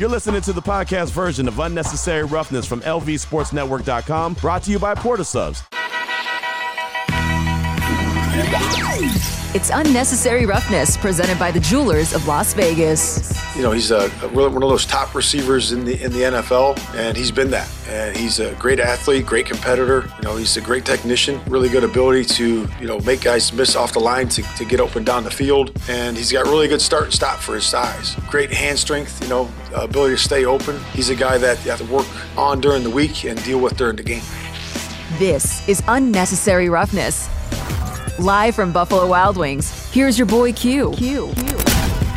[0.00, 4.94] You're listening to the podcast version of Unnecessary Roughness from LVSportsNetwork.com, brought to you by
[4.94, 5.62] Port of Subs.
[9.52, 13.36] It's Unnecessary Roughness, presented by the Jewelers of Las Vegas.
[13.56, 16.78] You know, he's a, a, one of those top receivers in the in the NFL,
[16.94, 17.68] and he's been that.
[17.88, 20.08] And he's a great athlete, great competitor.
[20.18, 23.74] You know, he's a great technician, really good ability to you know make guys miss
[23.76, 26.80] off the line to, to get open down the field, and he's got really good
[26.80, 28.14] start and stop for his size.
[28.30, 30.78] Great hand strength, you know, ability to stay open.
[30.92, 32.06] He's a guy that you have to work
[32.38, 34.22] on during the week and deal with during the game.
[35.18, 37.28] This is Unnecessary Roughness.
[38.20, 40.92] Live from Buffalo Wild Wings, here's your boy Q.
[40.92, 41.28] Q.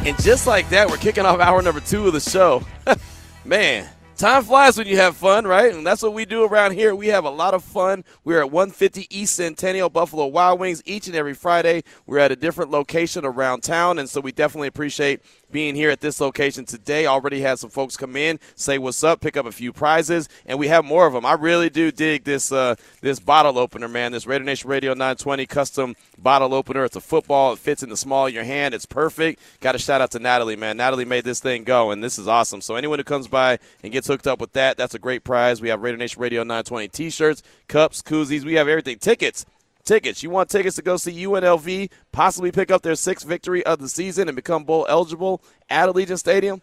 [0.05, 2.61] And just like that, we're kicking off hour number two of the show.
[3.45, 5.73] Man, time flies when you have fun, right?
[5.73, 6.93] And that's what we do around here.
[6.93, 8.03] We have a lot of fun.
[8.25, 11.85] We're at 150 East Centennial Buffalo Wild Wings each and every Friday.
[12.05, 15.21] We're at a different location around town, and so we definitely appreciate
[15.53, 17.05] being here at this location today.
[17.05, 20.59] Already had some folks come in, say what's up, pick up a few prizes, and
[20.59, 21.25] we have more of them.
[21.25, 24.11] I really do dig this uh, this bottle opener, man.
[24.11, 26.83] This Raider Nation Radio 920 custom bottle opener.
[26.83, 27.53] It's a football.
[27.53, 28.73] It fits in the small of your hand.
[28.73, 29.39] It's perfect.
[29.61, 30.75] Got a shout out to Natalie, man.
[30.75, 32.59] Natalie made this thing go, and this is awesome.
[32.59, 35.61] So anyone who comes by and gets hooked up with that, that's a great prize.
[35.61, 38.43] We have Raider Nation Radio 920 T-shirts, cups, koozies.
[38.43, 38.97] We have everything.
[38.97, 39.45] Tickets
[39.83, 40.23] tickets.
[40.23, 43.89] You want tickets to go see UNLV possibly pick up their sixth victory of the
[43.89, 46.61] season and become bowl eligible at Allegiant Stadium?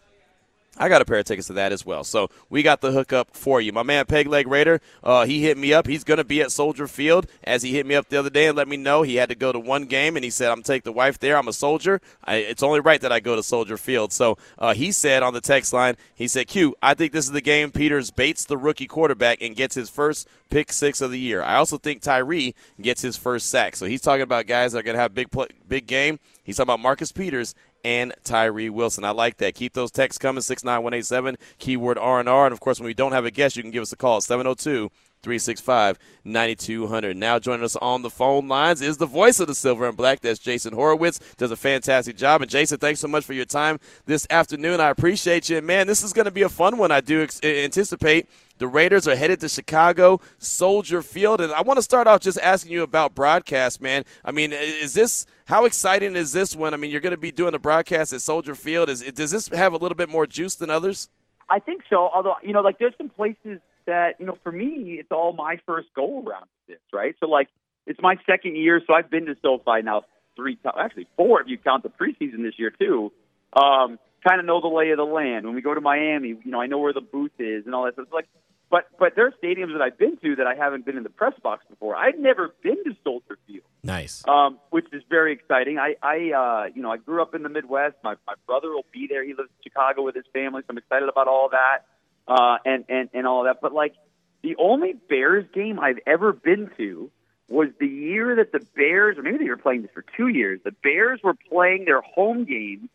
[0.77, 2.05] I got a pair of tickets to that as well.
[2.05, 3.73] So we got the hookup for you.
[3.73, 5.87] My man Peg Leg Raider, uh, he hit me up.
[5.87, 8.47] He's going to be at Soldier Field as he hit me up the other day
[8.47, 10.17] and let me know he had to go to one game.
[10.17, 11.37] And he said, I'm take the wife there.
[11.37, 12.01] I'm a soldier.
[12.25, 14.13] I, it's only right that I go to Soldier Field.
[14.13, 17.33] So uh, he said on the text line, he said, Q, I think this is
[17.33, 21.19] the game Peters baits the rookie quarterback and gets his first pick six of the
[21.19, 21.43] year.
[21.43, 23.77] I also think Tyree gets his first sack.
[23.77, 26.19] So he's talking about guys that are going to have big play, big game.
[26.43, 29.05] He's talking about Marcus Peters and Tyree Wilson.
[29.05, 29.55] I like that.
[29.55, 32.47] Keep those texts coming, 69187, keyword R&R.
[32.47, 34.21] And, of course, when we don't have a guest, you can give us a call,
[34.21, 34.91] 702
[35.23, 37.17] 365 9200.
[37.17, 40.21] Now joining us on the phone lines is the voice of the Silver and Black.
[40.21, 41.21] That's Jason Horowitz.
[41.37, 42.43] Does a fantastic job.
[42.43, 44.81] And, Jason, thanks so much for your time this afternoon.
[44.81, 45.61] I appreciate you.
[45.61, 46.91] man, this is going to be a fun one.
[46.91, 48.29] I do ex- uh, anticipate
[48.61, 51.41] the Raiders are headed to Chicago, Soldier Field.
[51.41, 54.05] And I want to start off just asking you about broadcast, man.
[54.23, 56.75] I mean, is this how exciting is this one?
[56.75, 58.89] I mean, you're going to be doing the broadcast at Soldier Field.
[58.89, 61.09] Is does this have a little bit more juice than others?
[61.51, 62.09] I think so.
[62.15, 65.59] Although you know, like there's some places that you know, for me, it's all my
[65.67, 67.17] first go around this, right?
[67.19, 67.49] So like,
[67.87, 70.03] it's my second year, so I've been to SoFi now
[70.37, 73.13] three times, actually four if you count the preseason this year too.
[73.53, 75.47] Um, kind of know the lay of the land.
[75.47, 77.87] When we go to Miami, you know, I know where the booth is and all
[77.87, 77.97] that.
[77.97, 78.29] So it's like
[78.71, 81.11] but but there are stadiums that I've been to that I haven't been in the
[81.11, 81.97] press box before.
[81.97, 83.65] I've never been to Soldier Field.
[83.83, 84.23] Nice.
[84.29, 85.79] Um, which is very exciting.
[85.79, 87.97] I I uh, you know I grew up in the Midwest.
[88.05, 89.25] My my brother will be there.
[89.25, 91.85] He lives in Chicago with his family, so I'm excited about all that
[92.29, 93.61] uh, and and and all that.
[93.61, 93.95] But like
[94.43, 97.11] the only Bears game I've ever been to
[97.49, 100.61] was the year that the Bears, or maybe they were playing this for two years.
[100.65, 102.89] The Bears were playing their home games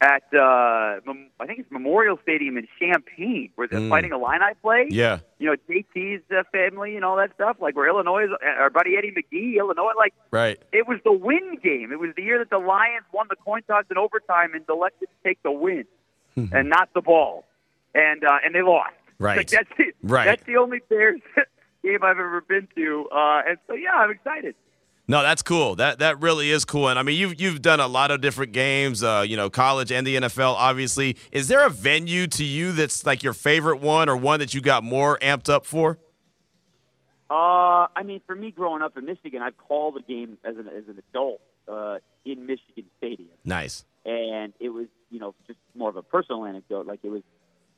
[0.00, 1.00] at uh,
[1.40, 3.88] I think it's Memorial Stadium in Champaign, where the mm.
[3.88, 4.86] Fighting Illini play.
[4.90, 7.56] Yeah, you know JT's uh, family and all that stuff.
[7.60, 9.92] Like where Illinois, uh, our buddy Eddie McGee, Illinois.
[9.96, 10.60] Like right.
[10.72, 11.90] It was the win game.
[11.92, 15.08] It was the year that the Lions won the coin toss in overtime and elected
[15.08, 15.84] to take the win
[16.36, 17.44] and not the ball,
[17.94, 18.94] and uh, and they lost.
[19.18, 19.38] Right.
[19.38, 19.96] Like that's it.
[20.02, 20.26] Right.
[20.26, 21.20] That's the only Bears
[21.82, 24.54] game I've ever been to, uh, and so yeah, I'm excited.
[25.10, 25.74] No, that's cool.
[25.76, 26.88] That that really is cool.
[26.88, 29.90] And I mean, you've you've done a lot of different games, uh, you know, college
[29.90, 30.52] and the NFL.
[30.52, 34.52] Obviously, is there a venue to you that's like your favorite one, or one that
[34.52, 35.98] you got more amped up for?
[37.30, 40.68] Uh, I mean, for me, growing up in Michigan, I called a game as an
[40.68, 43.30] as an adult uh, in Michigan Stadium.
[43.46, 43.86] Nice.
[44.04, 46.86] And it was, you know, just more of a personal anecdote.
[46.86, 47.22] Like it was,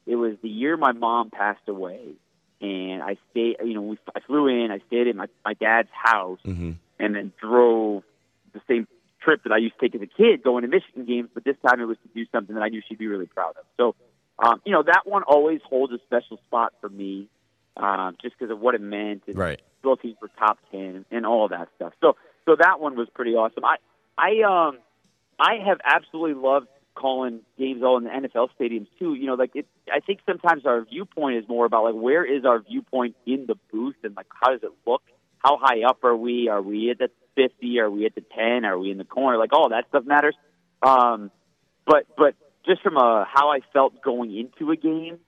[0.05, 2.15] it was the year my mom passed away,
[2.61, 3.57] and I stayed.
[3.65, 4.73] You know, we, I flew in.
[4.73, 6.41] I stayed at my my dad's house.
[6.45, 8.03] Mm-hmm and then drove
[8.53, 8.87] the same
[9.21, 11.57] trip that I used to take as a kid going to Michigan games, but this
[11.67, 13.65] time it was to do something that I knew she'd be really proud of.
[13.77, 13.95] So,
[14.39, 17.29] um, you know, that one always holds a special spot for me,
[17.77, 19.23] um, just because of what it meant.
[19.27, 19.61] And right.
[19.83, 21.95] Both teams were top ten and all that stuff.
[22.01, 23.65] So, so that one was pretty awesome.
[23.65, 23.77] I,
[24.19, 24.79] I, um,
[25.39, 29.15] I have absolutely loved calling games all in the NFL stadiums too.
[29.15, 29.67] You know, like it.
[29.91, 33.57] I think sometimes our viewpoint is more about like where is our viewpoint in the
[33.73, 35.03] booth and like how does it look
[35.41, 36.49] how high up are we?
[36.49, 37.81] Are we at the 50?
[37.81, 38.65] Are we at the 10?
[38.65, 39.39] Are we in the corner?
[39.39, 40.37] Like all that stuff matters.
[40.83, 41.31] Um,
[41.87, 42.35] but but
[42.67, 45.19] just from a how I felt going into a game,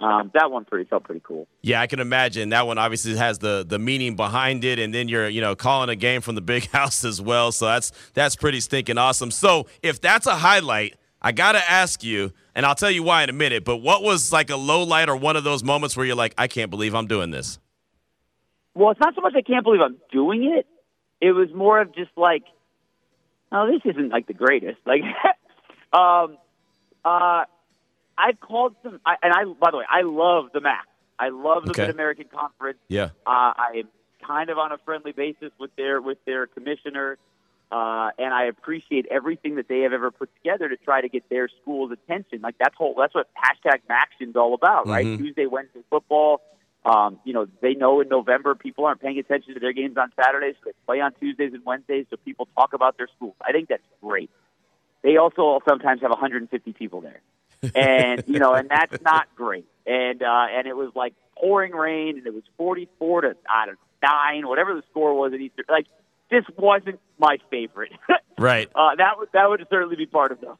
[0.00, 1.46] um, that one pretty felt pretty cool.
[1.62, 5.08] Yeah, I can imagine that one obviously has the the meaning behind it, and then
[5.08, 7.52] you're you know calling a game from the big house as well.
[7.52, 9.30] So that's that's pretty stinking awesome.
[9.30, 13.30] So if that's a highlight, I gotta ask you, and I'll tell you why in
[13.30, 13.64] a minute.
[13.64, 16.34] But what was like a low light or one of those moments where you're like,
[16.38, 17.58] I can't believe I'm doing this?
[18.78, 20.64] Well, it's not so much I can't believe I'm doing it.
[21.20, 22.44] It was more of just like,
[23.50, 24.78] oh, this isn't like the greatest.
[24.86, 25.00] Like,
[25.92, 26.38] um,
[27.04, 27.42] uh,
[28.16, 30.86] I've called some, I, and I, by the way, I love the MAC.
[31.18, 31.82] I love the Okay.
[31.86, 32.78] Mid American Conference.
[32.86, 33.06] Yeah.
[33.26, 33.88] Uh, I am
[34.24, 37.18] kind of on a friendly basis with their with their commissioner,
[37.72, 41.28] uh, and I appreciate everything that they have ever put together to try to get
[41.28, 42.42] their school's attention.
[42.42, 45.04] Like that's whole that's what hashtag MACtion's all about, right?
[45.04, 45.18] Mhm.
[45.18, 46.42] Tuesday, Wednesday football.
[46.88, 50.10] Um, you know, they know in November people aren't paying attention to their games on
[50.16, 53.34] Saturdays, so they play on Tuesdays and Wednesdays, so people talk about their schools.
[53.46, 54.30] I think that's great.
[55.02, 57.20] They also sometimes have 150 people there,
[57.74, 59.66] and you know, and that's not great.
[59.86, 63.74] And uh, and it was like pouring rain, and it was 44 to I don't
[63.74, 65.64] know nine, whatever the score was at Easter.
[65.68, 65.86] Like
[66.30, 67.92] this wasn't my favorite.
[68.40, 68.68] Right.
[68.72, 70.58] uh, that would that would certainly be part of those.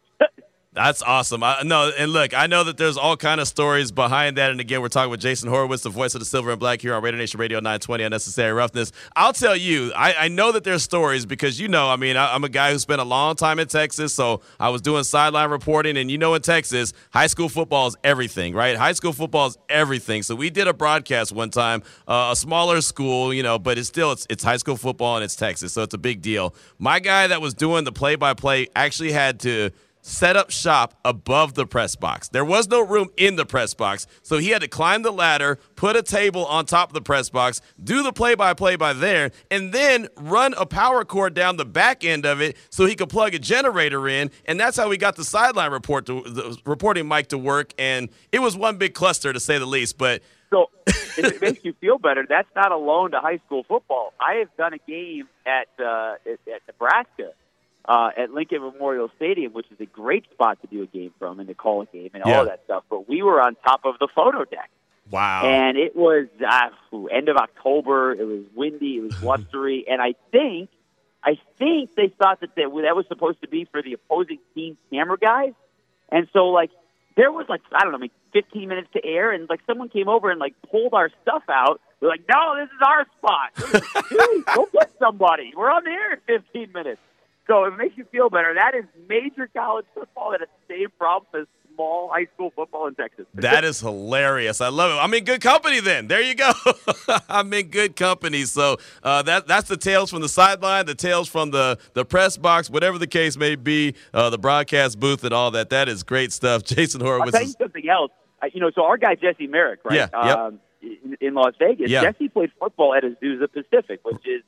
[0.79, 1.43] That's awesome.
[1.43, 4.53] I, no, and look, I know that there's all kind of stories behind that.
[4.53, 6.95] And again, we're talking with Jason Horowitz, the voice of the Silver and Black here
[6.95, 8.93] on Raider Nation Radio 920 Unnecessary Roughness.
[9.17, 12.33] I'll tell you, I, I know that there's stories because you know, I mean, I,
[12.33, 15.51] I'm a guy who spent a long time in Texas, so I was doing sideline
[15.51, 18.77] reporting, and you know, in Texas, high school football is everything, right?
[18.77, 20.23] High school football is everything.
[20.23, 23.89] So we did a broadcast one time, uh, a smaller school, you know, but it's
[23.89, 26.55] still it's it's high school football and it's Texas, so it's a big deal.
[26.79, 29.73] My guy that was doing the play-by-play actually had to
[30.03, 32.29] set up shop above the press box.
[32.29, 35.59] There was no room in the press box, so he had to climb the ladder,
[35.77, 38.93] put a table on top of the press box, do the play by play by
[38.93, 42.95] there, and then run a power cord down the back end of it so he
[42.95, 44.31] could plug a generator in.
[44.47, 47.75] And that's how we got the sideline report to the reporting mic to work.
[47.79, 49.99] And it was one big cluster to say the least.
[49.99, 54.13] But So if it makes you feel better, that's not alone to high school football.
[54.21, 57.33] I have done a game at uh, at, at Nebraska
[57.89, 61.41] uh, at Lincoln Memorial Stadium, which is a great spot to do a game from
[61.41, 62.35] and to call a game and Yeah.
[62.37, 62.85] all of that stuff.
[62.91, 64.71] But we were on top of the photo deck,
[65.11, 65.43] wow.
[65.45, 66.69] and it was uh,
[67.11, 68.13] end of October.
[68.13, 68.99] It was windy.
[68.99, 70.69] It was blustery, and I think
[71.25, 74.77] I think they thought that that that was supposed to be for the opposing team
[74.91, 75.55] camera guys,
[76.11, 76.71] and so like
[77.17, 80.09] there was like I don't know, maybe 15 minutes to air, and like someone came
[80.09, 81.81] over and like pulled our stuff out.
[82.01, 84.13] We're like, no, this is our spot.
[84.13, 85.53] Like, go get somebody.
[85.57, 87.01] We're on the air in 15 minutes.
[87.49, 90.89] So it makes you feel better, that is major college football that has the same
[90.99, 93.25] problem as small high school football in Texas.
[93.35, 94.61] That is hilarious.
[94.61, 95.03] I love it.
[95.03, 96.09] I'm in good company then.
[96.09, 96.53] There you go.
[97.29, 98.45] I'm in good company.
[98.45, 102.37] So uh, that that's the tales from the sideline, the tales from the, the press
[102.37, 105.71] box, whatever the case may be, uh, the broadcast booth and all that.
[105.71, 106.63] That is great stuff.
[106.65, 108.11] Jason I'll Horowitz tell you something else.
[108.43, 109.95] Uh, you know, so our guy Jesse Merrick, right?
[109.95, 110.39] Yeah, yep.
[110.39, 112.03] Um, in, in Las Vegas, Yeah.
[112.03, 114.43] Jesse played football at Azusa Pacific, which is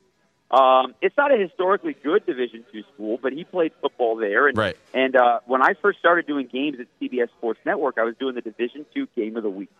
[0.51, 4.47] um, it's not a historically good Division two school, but he played football there.
[4.47, 4.77] And, Right.
[4.93, 8.35] And uh, when I first started doing games at CBS Sports Network, I was doing
[8.35, 9.71] the Division two game of the week,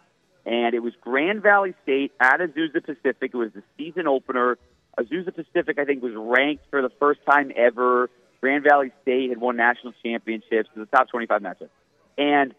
[0.45, 3.31] and it was Grand Valley State at Azusa Pacific.
[3.33, 4.57] It was the season opener.
[4.97, 8.09] Azusa Pacific, I think, was ranked for the first time ever.
[8.39, 10.69] Grand Valley State had won national championships.
[10.75, 11.69] It was a top 25 matchup.
[12.17, 12.53] And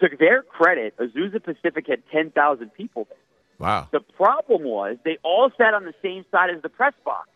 [0.00, 3.18] to their credit, Azusa Pacific had 10,000 people there.
[3.58, 3.88] wow.
[3.90, 7.28] The problem was they all sat on the same side as the press box.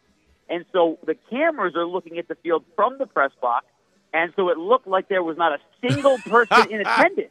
[0.50, 3.64] And so the cameras are looking at the field from the press box.
[4.12, 5.58] And so it looked like there was not a
[5.88, 7.31] single person in attendance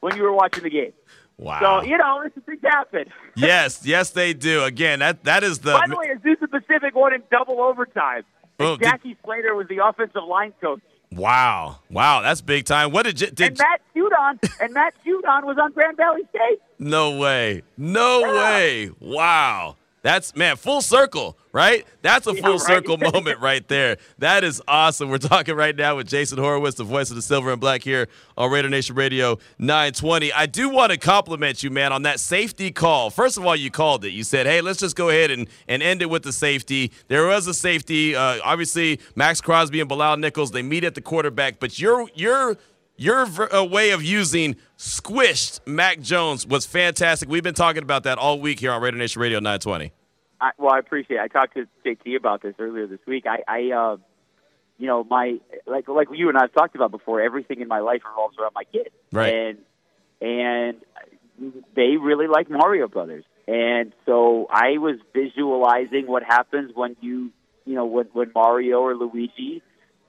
[0.00, 0.92] when you were watching the game.
[1.38, 1.80] Wow.
[1.80, 3.06] So, you know, this things happen.
[3.36, 4.62] yes, yes, they do.
[4.64, 8.22] Again, that that is the By the way, Azusa Pacific won in double overtime.
[8.60, 10.82] Oh, did- Jackie Slater was the offensive line coach.
[11.10, 12.20] wow, wow.
[12.20, 12.92] That's big time.
[12.92, 13.48] What did you, did?
[13.48, 16.60] and Matt Judon and Matt Judon was on Grand Valley State.
[16.78, 17.62] No way.
[17.78, 18.32] No Yeah.
[18.34, 18.90] way.
[19.00, 19.76] Wow.
[20.02, 21.86] That's man, full circle, right?
[22.02, 22.60] That's a Yeah, full right.
[22.60, 23.98] circle moment right there.
[24.18, 25.10] That is awesome.
[25.10, 28.08] We're talking right now with Jason Horowitz, the voice of the Silver and Black here
[28.36, 30.32] on Raider Nation Radio 920.
[30.32, 33.10] I do want to compliment you, man, on that safety call.
[33.10, 34.10] First of all, you called it.
[34.10, 36.90] You said, hey, let's just go ahead and, and end it with the safety.
[37.06, 38.16] There was a safety.
[38.16, 42.56] Uh, obviously, Maxx Crosby and Bilal Nichols, they meet at the quarterback, but your your
[42.96, 47.28] your uh, way of using squished Mac Jones was fantastic.
[47.28, 49.92] We've been talking about that all week here on Raider Nation Radio 920.
[50.40, 51.16] I, well, I appreciate.
[51.18, 51.22] it.
[51.22, 53.24] I talked to JT about this earlier this week.
[53.26, 53.96] I, I, uh,
[54.78, 57.20] you know, my like like you and I've talked about before.
[57.20, 59.32] Everything in my life revolves around my kids, Right.
[59.34, 59.58] And
[60.20, 60.76] and
[61.76, 67.30] they really like Mario Brothers, and so I was visualizing what happens when you,
[67.64, 69.62] you know, when when Mario or Luigi.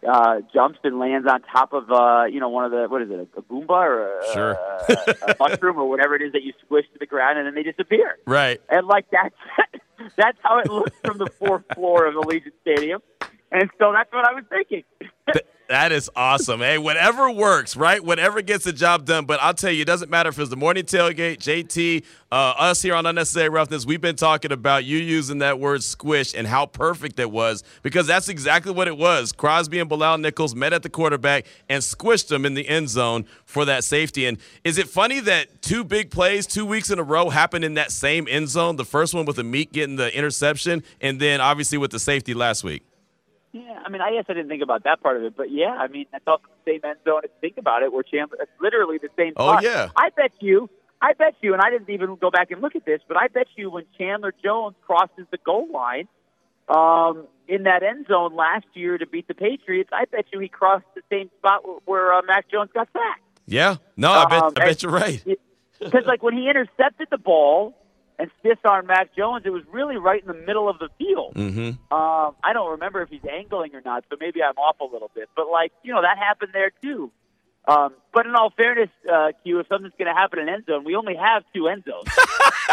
[0.08, 3.10] Uh, jumps and lands on top of uh, you know one of the what is
[3.10, 4.52] it a, a Goomba or a, Sure.
[4.52, 7.56] a, a mushroom or whatever it is that you squish to the ground and then
[7.56, 8.60] they disappear Right.
[8.70, 9.36] and like that's
[10.18, 13.02] that's how it looks from the fourth floor of Allegiant Stadium.
[13.52, 14.84] And so that's what I was thinking.
[15.74, 16.60] Th- That is awesome.
[16.60, 18.04] hey, whatever works, right?
[18.04, 19.26] Whatever gets the job done.
[19.26, 22.82] But I'll tell you, it doesn't matter if it's the morning tailgate, JT, uh, us
[22.82, 23.86] here on Unnecessary Roughness.
[23.86, 28.06] We've been talking about you using that word squish and how perfect it was because
[28.08, 29.32] that's exactly what it was.
[29.32, 33.26] Crosby and Bilal Nichols met at the quarterback and squished them in the end zone
[33.46, 34.26] for that safety.
[34.28, 37.74] And is it funny that two big plays, two weeks in a row, happened in
[37.76, 38.76] that same end zone?
[38.76, 42.64] The first one with Amik getting the interception, and then obviously with the safety last
[42.64, 42.84] week.
[43.54, 45.70] Yeah, I mean, I guess I didn't think about that part of it, but yeah,
[45.70, 47.22] I mean, that's also the same end zone.
[47.24, 49.34] If you think about it, where Chandler, it's literally the same.
[49.38, 49.64] Oh, spot.
[49.64, 49.90] yeah.
[49.96, 52.84] I bet you, I bet you, and I didn't even go back and look at
[52.84, 56.08] this, but I bet you when Chandler Jones crosses the goal line
[56.68, 60.48] um, in that end zone last year to beat the Patriots, I bet you he
[60.48, 63.22] crossed the same spot where, where uh, Mac Jones got sacked.
[63.46, 65.24] Yeah, no, I bet, Um, I bet you're right.
[65.80, 67.76] Because like when he intercepted the ball
[68.20, 71.34] and stiff armed Mac Jones, it was really right in the middle of the field.
[71.36, 71.94] Mm-hmm.
[71.94, 75.12] Um, I don't remember if he's angling or not, so maybe I'm off a little
[75.14, 75.30] bit.
[75.36, 77.12] But like you know, that happened there too.
[77.66, 80.84] Um, but in all fairness, uh, Q, if something's going to happen in end zone,
[80.84, 82.08] we only have two end zones.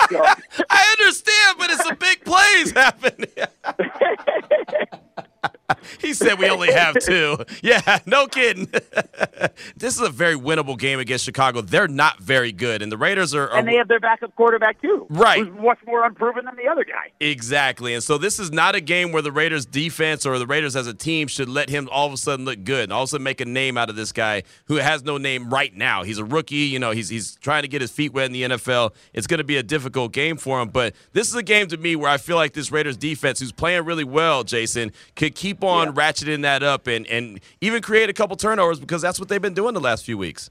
[0.08, 0.24] So-
[0.70, 3.28] I understand, but it's a big plays happening.
[6.00, 7.38] he said we only have two.
[7.62, 8.66] Yeah, no kidding.
[9.76, 11.60] this is a very winnable game against Chicago.
[11.60, 13.48] They're not very good, and the Raiders are.
[13.48, 15.46] are and they have their backup quarterback too, Right.
[15.46, 17.10] Who's much more unproven than the other guy.
[17.20, 17.94] Exactly.
[17.94, 20.86] And so this is not a game where the Raiders defense or the Raiders as
[20.86, 23.10] a team should let him all of a sudden look good and all of a
[23.10, 26.02] sudden make a name out of this guy who has no name right now.
[26.02, 28.42] He's a rookie, you know, he's he's trying to get his feet wet in the
[28.42, 28.92] NFL.
[29.12, 31.76] It's going to be a difficult game for him, but this is a game to
[31.76, 35.59] me where I feel like this Raiders defense who's playing really well, Jason, could keep
[35.64, 35.92] on Yeah.
[35.92, 39.54] ratcheting that up and and even create a couple turnovers because that's what they've been
[39.54, 40.50] doing the last few weeks.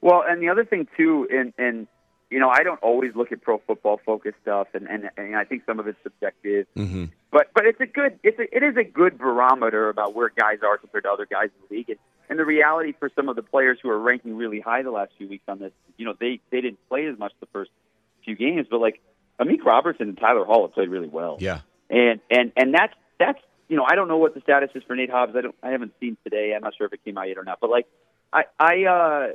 [0.00, 1.86] Well, and the other thing too, and and
[2.30, 5.44] you know, I don't always look at pro football focused stuff, and and, and I
[5.44, 6.66] think some of it's subjective.
[6.76, 7.04] Mm-hmm.
[7.30, 10.58] But but it's a good it's a, it is a good barometer about where guys
[10.62, 11.90] are compared to other guys in the league.
[11.90, 14.90] And, and the reality for some of the players who are ranking really high the
[14.90, 17.70] last few weeks on this, you know, they they didn't play as much the first
[18.24, 19.00] few games, but like
[19.40, 21.36] Amik Robertson and Tyler Hall have played really well.
[21.40, 21.60] Yeah.
[21.90, 24.94] And and and that's that's you know I don't know what the status is for
[24.96, 25.34] Nate Hobbs.
[25.36, 26.52] I don't I haven't seen today.
[26.54, 27.58] I'm not sure if it came out yet or not.
[27.60, 27.86] But like
[28.32, 29.28] I I uh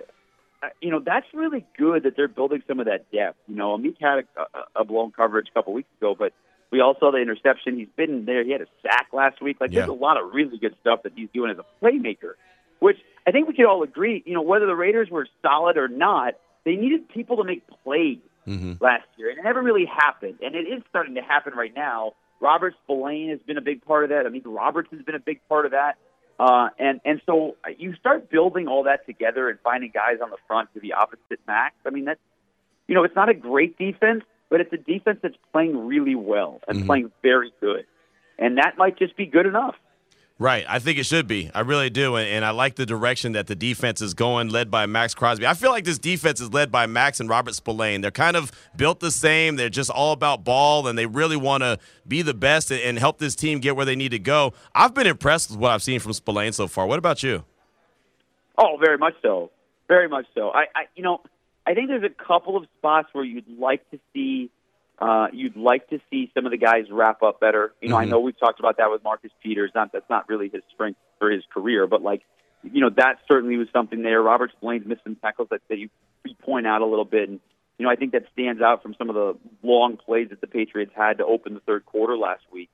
[0.61, 3.37] I- you know that's really good that they're building some of that depth.
[3.47, 6.33] You know Amik had a, a, a blown coverage a couple weeks ago, but
[6.71, 7.77] we all saw the interception.
[7.77, 8.43] He's been there.
[8.43, 9.57] He had a sack last week.
[9.59, 9.79] Like Yeah.
[9.81, 12.33] there's a lot of really good stuff that he's doing as a playmaker,
[12.79, 14.21] which I think we could all agree.
[14.25, 16.33] You know whether the Raiders were solid or not,
[16.65, 18.17] they needed people to make plays
[18.47, 18.83] Mm-hmm.
[18.83, 20.39] last year, and it never really happened.
[20.41, 22.13] And it is starting to happen right now.
[22.39, 24.25] Robert Spillane has been a big part of that.
[24.25, 25.97] I mean, Roberts has been a big part of that.
[26.39, 30.37] Uh, and and so you start building all that together and finding guys on the
[30.47, 31.75] front to the opposite max.
[31.85, 32.19] I mean, that's
[32.87, 36.61] you know, it's not a great defense, but it's a defense that's playing really well
[36.67, 36.85] and Mhm.
[36.85, 37.85] playing very good,
[38.37, 39.75] and that might just be good enough.
[40.41, 40.65] Right.
[40.69, 41.51] I think it should be.
[41.53, 42.15] I really do.
[42.15, 45.45] And, and I like the direction that the defense is going, led by Maxx Crosby.
[45.45, 47.99] I feel like this defense is led by Maxx and Robert Spillane.
[47.99, 49.57] They're kind of built the same.
[49.57, 51.77] They're just all about ball, and they really want to
[52.07, 54.53] be the best and, and help this team get where they need to go.
[54.73, 56.87] I've been impressed with what I've seen from Spillane so far.
[56.87, 57.43] What about you?
[58.57, 59.51] Oh, very much so.
[59.89, 60.51] Very much so.
[60.51, 61.19] I, I you know,
[61.67, 64.51] I think there's a couple of spots where you'd like to see
[64.99, 67.73] uh, you'd like to see some of the guys wrap up better.
[67.81, 68.09] You know, I Mhm.
[68.09, 69.71] know we've talked about that with Marcus Peters.
[69.73, 72.23] Not that's not really his strength for his career, but like,
[72.63, 74.21] you know, that certainly was something there.
[74.21, 75.89] Robert Spillane's missed some tackles that, that you,
[76.25, 77.39] you point out a little bit, and
[77.77, 80.47] you know, I think that stands out from some of the long plays that the
[80.47, 82.69] Patriots had to open the third quarter last week.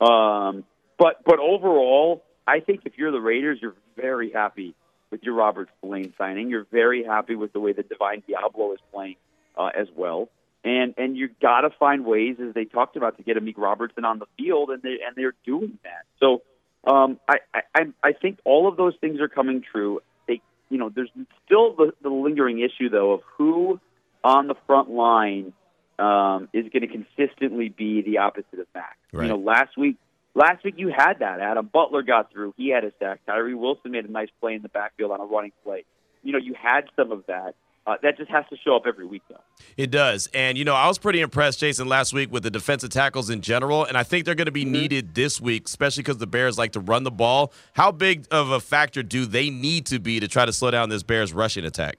[0.00, 0.64] Um,
[0.98, 4.74] but but overall, I think if you're the Raiders, you're very happy
[5.10, 6.50] with your Robert Spillane signing.
[6.50, 9.16] You're very happy with the way that Divine Deablo is playing
[9.56, 10.28] uh, as well.
[10.64, 14.04] And and you got to find ways, as they talked about, to get Amik Robertson
[14.04, 16.04] on the field, and they and they're doing that.
[16.20, 16.42] So
[16.84, 17.38] um, I,
[17.74, 20.00] I I- think all of those things are coming true.
[20.28, 20.40] They
[20.70, 21.10] you know there's
[21.44, 23.80] still the, the lingering issue though of who
[24.22, 25.52] on the front line
[25.98, 28.96] um, is going to consistently be the opposite of Maxx.
[29.12, 29.24] Right.
[29.24, 29.96] You know, last week
[30.34, 31.40] last week you had that.
[31.40, 33.20] Adam Butler got through; he had a sack.
[33.26, 35.84] Tyree Wilson made a nice play in the backfield on a running play.
[36.22, 37.56] You know, you had some of that.
[37.84, 39.40] Uh, that just has to show up every week, though.
[39.76, 40.28] It does.
[40.32, 43.40] And, you know, I was pretty impressed, Jason, last week with the defensive tackles in
[43.40, 43.84] general.
[43.84, 46.72] And I think they're going to be needed this week, especially because the Bears like
[46.72, 47.52] to run the ball.
[47.72, 50.90] How big of a factor do they need to be to try to slow down
[50.90, 51.96] this Bears rushing attack?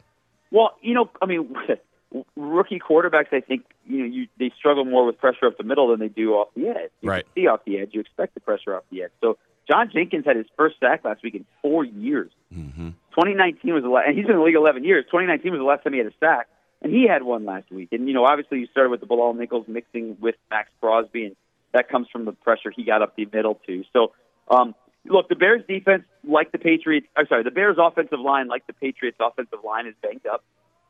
[0.52, 1.54] Well, you know, I mean,
[2.38, 5.90] rookie quarterbacks, I think, you know, you, they struggle more with pressure up the middle
[5.90, 6.92] than they do off the edge.
[7.02, 7.26] You Right.
[7.36, 9.12] see off the edge, you expect the pressure off the edge.
[9.20, 9.38] So
[9.70, 12.32] John Jenkins had his first sack last week in four years.
[12.54, 12.90] Mm-hmm.
[13.14, 15.06] 2019 was the last, and he's been in the league 11 years.
[15.06, 16.48] 2019 was the last time he had a sack,
[16.82, 17.90] and he had one last week.
[17.92, 21.36] And you know, obviously, you started with the Bilal Nichols mixing with Maxx Crosby, and
[21.74, 23.84] that comes from the pressure he got up the middle too.
[23.94, 24.14] So,
[24.50, 28.68] um, look, the Bears defense, like the Patriots, I'm sorry, the Bears offensive line, like
[28.68, 30.44] the Patriots offensive line, is banged up.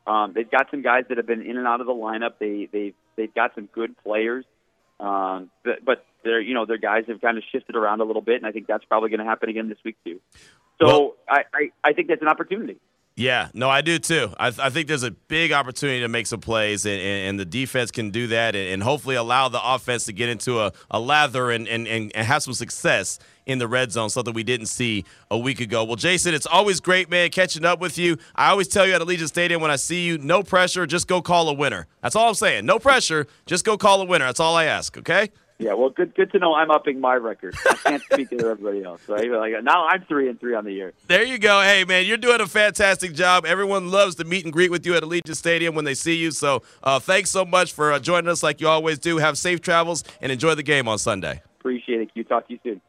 [0.06, 2.34] Um, they've got some guys that have been in and out of the lineup.
[2.40, 4.46] They they've they've got some good players,
[5.00, 8.22] um, but, but they're you know their guys have kind of shifted around a little
[8.22, 10.20] bit, and I think that's probably going to happen again this week too.
[10.84, 12.78] So Well- I, I I think that's an opportunity.
[13.16, 14.34] Yeah, no, I do too.
[14.40, 17.46] I, I think there's a big opportunity to make some plays, and, and, and the
[17.46, 21.00] defense can do that, and, and hopefully allow the offense to get into a, a
[21.00, 24.66] lather and, and, and, and have some success in the red zone, something we didn't
[24.66, 25.84] see a week ago.
[25.84, 28.18] Well, Jason, it's always great, man, catching up with you.
[28.36, 31.22] I always tell you at Allegiant Stadium when I see you, no pressure, just go
[31.22, 31.86] call a winner.
[32.02, 32.66] That's all I'm saying.
[32.66, 34.26] No pressure, just go call a winner.
[34.26, 35.30] That's all I ask, okay?
[35.64, 37.56] Yeah, well, good good to know I'm upping my record.
[37.66, 39.08] I can't speak to everybody else.
[39.08, 39.32] Right?
[39.32, 40.94] Like now, I'm three and three on the year.
[41.08, 41.62] There you go.
[41.62, 43.46] Hey, man, you're doing a fantastic job.
[43.46, 46.32] Everyone loves to meet and greet with you at Allegiant Stadium when they see you.
[46.32, 49.20] So uh, thanks so much for uh, joining us like you always do.
[49.20, 51.42] Have safe travels and enjoy the game on Sunday.
[51.62, 52.10] Appreciate it.
[52.14, 52.82] You talk to you soon.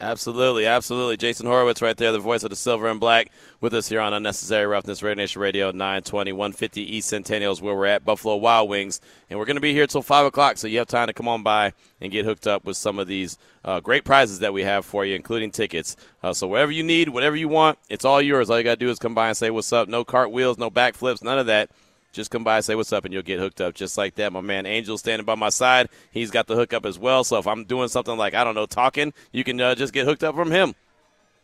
[0.00, 1.16] Absolutely, absolutely.
[1.16, 4.14] Jason Horowitz right there, the voice of the silver and black, with us here on
[4.14, 8.68] Unnecessary Roughness, Raider Nation Radio, 920, 150 East Centennial is where we're at, Buffalo Wild
[8.68, 9.00] Wings.
[9.28, 11.26] And we're going to be here till 5 o'clock, so you have time to come
[11.26, 14.62] on by and get hooked up with some of these uh, great prizes that we
[14.62, 15.96] have for you, including tickets.
[16.22, 18.50] Uh, so whatever you need, whatever you want, it's all yours.
[18.50, 19.88] All you got to do is come by and say what's up.
[19.88, 21.70] No cartwheels, no backflips, none of that.
[22.12, 24.32] Just come by, say what's up, and you'll get hooked up just like that.
[24.32, 25.88] My man Angel standing by my side.
[26.10, 27.22] He's got the hookup as well.
[27.22, 30.06] So if I'm doing something like, I don't know, talking, you can uh, just get
[30.06, 30.74] hooked up from him.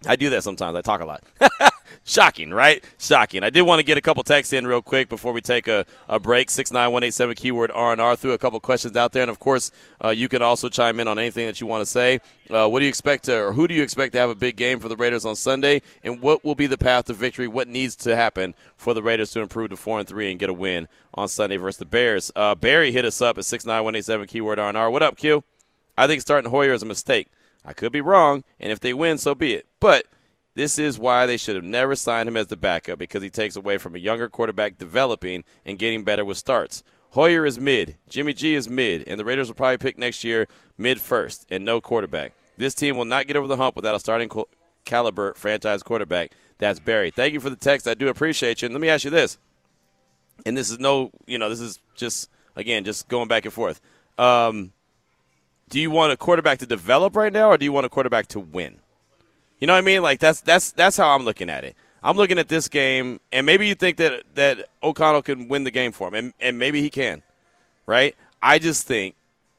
[0.07, 0.77] I do that sometimes.
[0.77, 1.23] I talk a lot.
[2.07, 2.85] Shocking, right?
[2.99, 3.43] Shocking.
[3.43, 5.87] I did want to get a couple texts in real quick before we take a,
[6.07, 6.51] a break.
[6.51, 8.15] 69187 keyword R&R.
[8.17, 9.23] Threw a couple questions out there.
[9.23, 9.71] And, of course,
[10.05, 12.21] uh, you can also chime in on anything that you want to say.
[12.51, 14.57] Uh, what do you expect to, or who do you expect to have a big
[14.57, 15.81] game for the Raiders on Sunday?
[16.03, 17.49] And what will be the path to victory?
[17.49, 20.51] What needs to happen for the Raiders to improve to 4 and 3 and get
[20.51, 22.31] a win on Sunday versus the Bears?
[22.37, 24.91] Uh, Barry hit us up at 69187 keyword R&R.
[24.91, 25.43] What up, Q?
[25.97, 27.29] I think starting Hoyer is a mistake.
[27.65, 29.67] I could be wrong, and if they win, so be it.
[29.81, 30.05] But
[30.55, 33.57] this is why they should have never signed him as the backup because he takes
[33.57, 36.83] away from a younger quarterback developing and getting better with starts.
[37.11, 40.49] Hoyer is mid, Jimmy G is mid, and the Raiders will probably pick next year
[40.79, 42.33] mid first and no quarterback.
[42.57, 44.31] This team will not get over the hump without a starting
[44.85, 46.33] caliber franchise quarterback.
[46.59, 47.11] That's Barry.
[47.11, 47.89] Thank you for the text.
[47.89, 48.67] I do appreciate you.
[48.67, 49.39] And let me ask you this.
[50.47, 53.81] And this is no, you know, this is just again just going back and forth.
[54.19, 54.73] Um,
[55.69, 58.29] do you want a quarterback to develop right now, or do you want a quarterback
[58.29, 58.79] to win?
[59.65, 60.03] You know what I mean?
[60.03, 61.75] Like that's that's that's how I'm looking at it.
[62.03, 65.71] I'm looking at this game, and maybe you think that that O'Connell can win the
[65.71, 67.23] game for him, and, and maybe he can,
[67.87, 68.15] right?
[68.43, 69.15] I just think,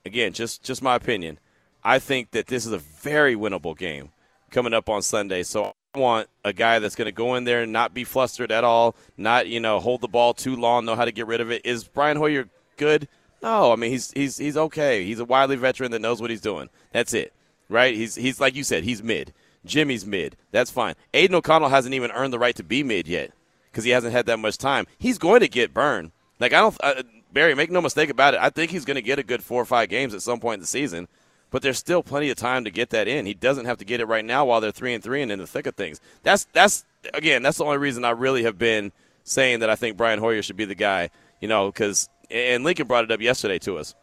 [0.06, 1.40] again, just just my opinion.
[1.84, 4.12] I think that this is a very winnable game
[4.52, 5.42] coming up on Sunday.
[5.42, 8.52] So I want a guy that's going to go in there and not be flustered
[8.52, 11.42] at all, not you know hold the ball too long, know how to get rid
[11.42, 11.66] of it.
[11.66, 13.08] Is Brian Hoyer good?
[13.42, 15.04] No, I mean he's he's he's okay.
[15.04, 16.70] He's a wily veteran that knows what he's doing.
[16.92, 17.34] That's it,
[17.70, 17.96] right?
[17.96, 19.34] He's he's like you said, he's mid.
[19.66, 20.36] Jimmy's mid.
[20.52, 20.96] That's fine.
[21.14, 23.32] Aidan O'Connell hasn't even earned the right to be mid yet
[23.72, 24.88] because he hasn't had that much time.
[24.98, 26.12] He's going to get burned.
[26.40, 28.40] Like I don't, uh, Barry, make no mistake about it.
[28.42, 30.56] I think he's going to get a good four or five games at some point
[30.56, 31.08] in the season.
[31.52, 33.26] But there's still plenty of time to get that in.
[33.26, 35.40] He doesn't have to get it right now while they're three and three and in
[35.40, 36.02] the thick of things.
[36.24, 38.92] That's that's again, that's the only reason I really have been
[39.24, 41.10] saying that I think Brian Hoyer should be the guy.
[41.40, 43.96] You know, because and Lincoln brought it up yesterday to us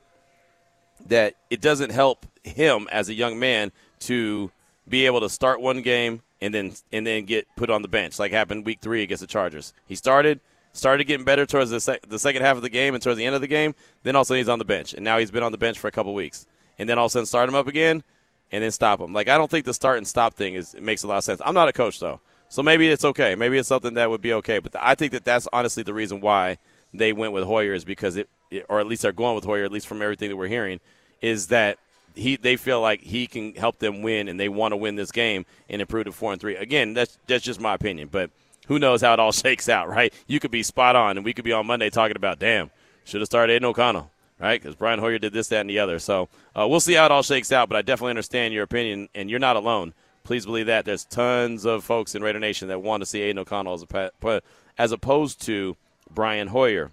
[1.09, 4.51] that it doesn't help him as a young man to
[4.88, 8.18] be able to start one game and then and then get put on the bench,
[8.18, 9.73] like happened week three against the Chargers.
[9.87, 10.40] He started
[10.73, 13.27] started getting better towards the, sec- the second half of the game and towards the
[13.27, 13.75] end of the game.
[14.03, 15.59] Then all of a sudden he's on the bench, and now he's been on the
[15.59, 16.47] bench for a couple weeks.
[16.79, 18.03] And then all of a sudden start him up again,
[18.51, 19.12] and then stop him.
[19.12, 21.25] Like I don't think the start and stop thing is it makes a lot of
[21.25, 21.40] sense.
[21.45, 23.35] I'm not a coach though, so maybe it's okay.
[23.35, 24.59] Maybe it's something that would be okay.
[24.59, 26.59] But I think that that's honestly the reason why
[26.92, 28.29] they went with Hoyer is because it,
[28.68, 30.81] or at least they're going with Hoyer, at least from everything that we're hearing,
[31.21, 31.79] is that
[32.14, 35.12] he they feel like he can help them win and they want to win this
[35.12, 36.57] game and improve to four and three.
[36.57, 38.31] Again, that's that's just my opinion, but
[38.68, 40.12] who knows how it all shakes out, right?
[40.27, 42.70] You could be spot on, and we could be on Monday talking about, damn,
[43.05, 44.61] should have started Aidan O'Connell, right?
[44.61, 45.98] Because Brian Hoyer did this, that, and the other.
[45.98, 49.09] So uh, we'll see how it all shakes out, but I definitely understand your opinion,
[49.14, 49.94] and you're not alone.
[50.25, 50.85] Please believe that.
[50.85, 53.85] There's tons of folks in Raider Nation that want to see Aidan O'Connell as,
[54.22, 54.42] a,
[54.79, 55.77] as opposed to
[56.11, 56.92] Brian Hoyer.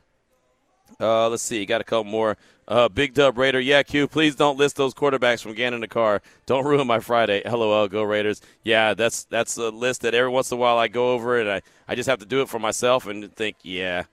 [1.00, 1.66] Uh, let's see.
[1.66, 2.38] Got a couple more.
[2.68, 3.60] Uh, Big Dub Raider.
[3.60, 4.08] Yeah, Q.
[4.08, 6.22] Please don't list those quarterbacks from Gannon the Carr.
[6.46, 7.42] Don't ruin my Friday.
[7.44, 7.88] LOL.
[7.88, 8.42] Go Raiders.
[8.64, 11.50] Yeah, that's that's a list that every once in a while I go over and
[11.50, 14.04] I, I just have to do it for myself and think, yeah,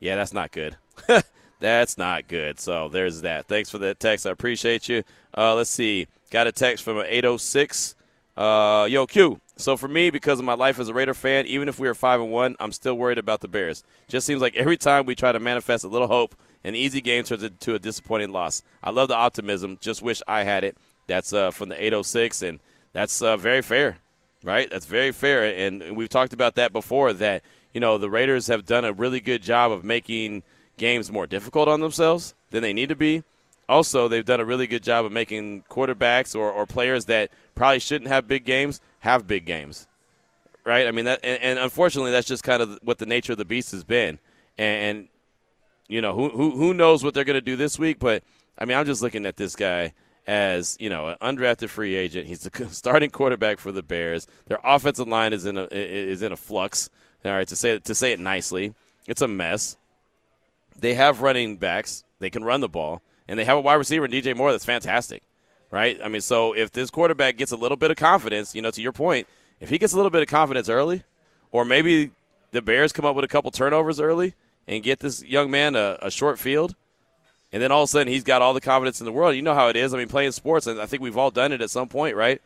[0.00, 0.76] yeah, that's not good.
[1.60, 2.58] that's not good.
[2.58, 3.46] So there's that.
[3.46, 4.26] Thanks for that text.
[4.26, 5.02] I appreciate you.
[5.36, 6.06] Uh, let's see.
[6.30, 7.94] Got a text from an 806.
[8.36, 9.40] Uh, yo, Q.
[9.58, 11.94] So for me, because of my life as a Raider fan, even if we are
[11.94, 13.82] five and one, I'm still worried about the Bears.
[14.06, 17.24] Just seems like every time we try to manifest a little hope, an easy game
[17.24, 18.62] turns into a disappointing loss.
[18.84, 19.76] I love the optimism.
[19.80, 20.76] Just wish I had it.
[21.08, 22.60] That's uh, from the 806, and
[22.92, 23.98] that's uh, very fair.
[24.44, 24.70] right?
[24.70, 27.12] That's very fair, and we've talked about that before.
[27.12, 27.42] That
[27.72, 30.42] you know the Raiders have done a really good job of making
[30.76, 33.24] games more difficult on themselves than they need to be.
[33.68, 37.78] Also, they've done a really good job of making quarterbacks or, or players that probably
[37.78, 39.86] shouldn't have big games have big games,
[40.64, 40.86] right?
[40.86, 43.44] I mean, that, and, and unfortunately, that's just kind of what the nature of the
[43.44, 44.18] beast has been.
[44.56, 45.08] And, and
[45.88, 47.98] you know, who, who who knows what they're going to do this week?
[47.98, 48.22] But
[48.58, 49.94] I mean, I'm just looking at this guy
[50.26, 52.26] as you know an undrafted free agent.
[52.26, 54.26] He's the starting quarterback for the Bears.
[54.46, 56.90] Their offensive line is in a is in a flux.
[57.24, 58.74] All right, to say to say it nicely,
[59.06, 59.76] it's a mess.
[60.78, 62.04] They have running backs.
[62.20, 64.64] They can run the ball, and they have a wide receiver in DJ Moore that's
[64.64, 65.22] fantastic,
[65.70, 65.98] right?
[66.02, 68.82] I mean, so if this quarterback gets a little bit of confidence, you know, to
[68.82, 69.26] your point,
[69.60, 71.02] if he gets a little bit of confidence early,
[71.52, 72.10] or maybe
[72.52, 74.34] the Bears come up with a couple turnovers early
[74.66, 76.74] and get this young man a, a short field–
[77.52, 79.34] and then all of a sudden he's got all the confidence in the world.
[79.34, 79.94] You know how it is.
[79.94, 82.40] I mean, playing sports, and I think we've all done it at some point, right?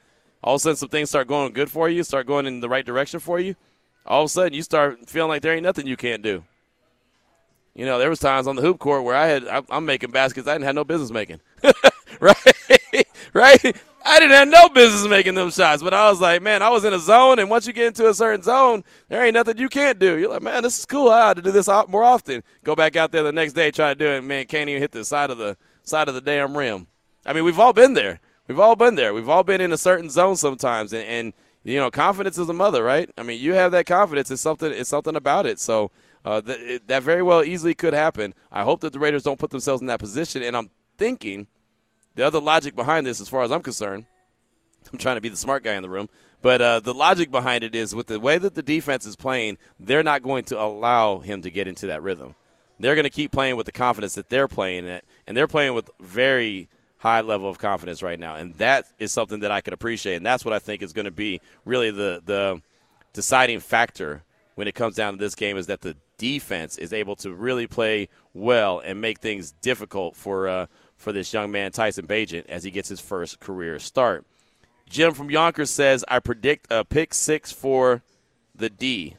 [0.45, 2.69] All of a sudden, some things start going good for you, start going in the
[2.69, 3.55] right direction for you.
[4.05, 6.45] All of a sudden, you start feeling like there ain't nothing you can't do.
[7.75, 10.47] You know, there was times on the hoop court where I had I'm making baskets
[10.47, 11.41] I didn't have no business making,
[12.21, 12.37] right?
[13.33, 13.77] right?
[14.05, 16.85] I didn't have no business making them shots, but I was like, man, I was
[16.85, 19.69] in a zone, and once you get into a certain zone, there ain't nothing you
[19.69, 20.19] can't do.
[20.19, 21.09] You're like, man, this is cool.
[21.09, 22.43] I ought to do this more often.
[22.65, 24.93] Go back out there the next day, try to do it, man, can't even hit
[24.93, 26.89] the side of the side of the damn rim.
[27.25, 28.21] I mean, we've all been there.
[28.49, 29.15] We've all been there.
[29.15, 31.33] We've all been in a certain zone sometimes, and, and
[31.65, 33.09] you know, confidence is a mother, right?
[33.17, 34.31] I mean, you have that confidence.
[34.31, 34.73] It's something.
[34.73, 35.61] It's something about it.
[35.61, 35.93] So
[36.25, 38.35] uh, th- it, that very well easily could happen.
[38.51, 40.43] I hope that the Raiders don't put themselves in that position.
[40.43, 41.47] And I'm thinking
[42.15, 44.07] the other logic behind this, as far as I'm concerned,
[44.93, 46.09] I'm trying to be the smart guy in the room.
[46.41, 49.59] But uh, the logic behind it is with the way that the defense is playing,
[49.79, 52.35] they're not going to allow him to get into that rhythm.
[52.81, 55.75] They're going to keep playing with the confidence that they're playing at, and they're playing
[55.75, 58.35] with very high level of confidence right now.
[58.35, 60.17] And that is something that I can appreciate.
[60.17, 62.61] And that's what I think is going to be really the, the
[63.13, 67.17] deciding factor when it comes down to this game is that the defense is able
[67.17, 72.07] to really play well and make things difficult for uh, for this young man Tyson
[72.07, 74.25] Bagent as he gets his first career start.
[74.89, 78.03] Jim from Yonkers says, I predict a pick six for
[78.55, 79.17] the D.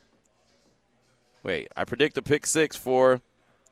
[1.43, 3.19] Wait, I predict a pick six for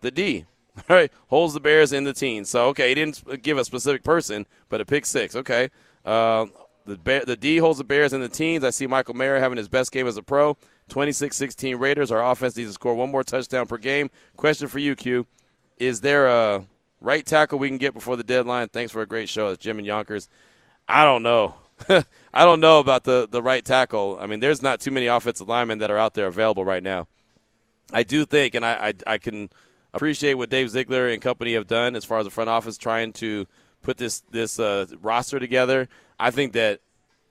[0.02, 0.46] the D.
[0.90, 2.50] All right, holds the Bears in the teens.
[2.50, 5.38] So, okay, he didn't give a specific person, but a pick six.
[5.38, 5.70] Okay.
[6.04, 6.48] Uh,
[6.86, 8.66] the, Bear, the D holds the Bears in the teens.
[8.66, 10.58] I see Michael Mayer having his best game as a pro.
[10.90, 12.12] 26 16 Raiders.
[12.12, 14.10] Our offense needs to score one more touchdown per game.
[14.36, 15.26] Question for you, Q.
[15.78, 16.66] Is there a
[17.00, 18.68] right tackle we can get before the deadline?
[18.68, 19.50] Thanks for a great show.
[19.50, 20.30] It's Jim and Yonkers.
[20.88, 21.56] I don't know.
[21.90, 24.18] I don't know about the, the right tackle.
[24.20, 27.08] I mean, there's not too many offensive linemen that are out there available right now.
[27.92, 29.50] I do think, and I, I, I can
[29.94, 33.14] appreciate what Dave Ziegler and company have done as far as the front office trying
[33.14, 33.48] to
[33.82, 35.90] put this this uh, roster together.
[36.20, 36.82] I think that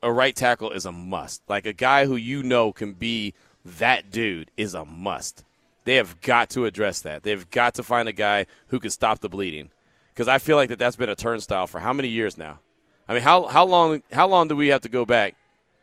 [0.02, 1.42] a right tackle is a must.
[1.48, 3.34] Like a guy who you know can be
[3.64, 5.44] that dude is a must.
[5.84, 7.22] They have got to address that.
[7.22, 9.70] They've got to find a guy who can stop the bleeding.
[10.12, 12.60] Because I feel like that that's been a turnstile for how many years now?
[13.08, 15.34] I mean, how how long how long do we have to go back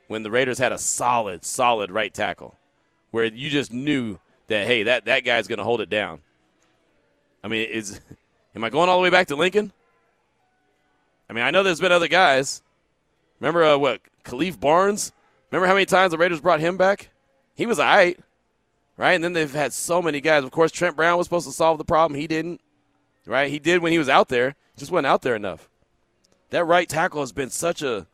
[0.07, 2.55] when the Raiders had a solid solid right tackle,
[3.11, 6.21] where you just knew that hey that that guy's going to hold it down.
[7.43, 7.99] I mean, is
[8.55, 9.73] am I going all the way back to Lincoln?
[11.29, 12.61] I mean, I know there's been other guys.
[13.39, 15.11] Remember uh, what Khalif Barnes?
[15.51, 17.09] Remember how many times the Raiders brought him back?
[17.55, 18.19] He was all right,
[18.97, 19.13] right?
[19.13, 20.43] And then they've had so many guys.
[20.43, 22.19] Of course, Trent Brown was supposed to solve the problem.
[22.19, 22.61] He didn't,
[23.25, 23.49] right?
[23.49, 24.55] He did when he was out there.
[24.75, 25.69] Just wasn't out there enough
[26.49, 28.07] that right tackle has been such a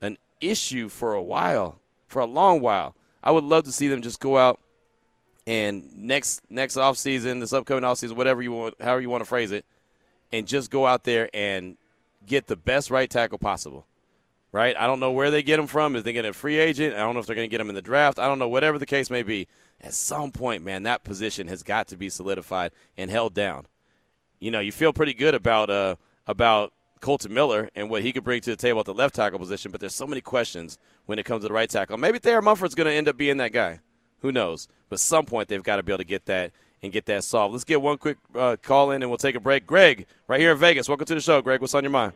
[0.00, 2.94] an issue for a while, for a long while.
[3.22, 4.60] I would love to see them just go out
[5.46, 9.22] and next next off season, this upcoming off season, whatever you want, however you want
[9.22, 9.64] to phrase it,
[10.32, 11.76] and just go out there and
[12.26, 13.86] get the best right tackle possible.
[14.50, 14.74] Right?
[14.78, 15.94] I don't know where they get him from.
[15.94, 16.94] Is they get a free agent?
[16.94, 18.18] I don't know if they're going to get him in the draft.
[18.18, 18.48] I don't know.
[18.48, 19.46] Whatever the case may be,
[19.80, 23.66] at some point, man, that position has got to be solidified and held down.
[24.40, 28.24] You know, you feel pretty good about uh about Kolton Miller and what he could
[28.24, 31.18] bring to the table at the left tackle position, but there's so many questions when
[31.18, 31.96] it comes to the right tackle.
[31.96, 33.80] Maybe Thayer Munford's going to end up being that guy.
[34.20, 34.68] Who knows?
[34.88, 37.52] But some point, they've got to be able to get that and get that solved.
[37.52, 39.66] Let's get one quick uh, call in and we'll take a break.
[39.66, 40.88] Greg, right here in Vegas.
[40.88, 41.60] Welcome to the show, Greg.
[41.60, 42.12] What's on your mind?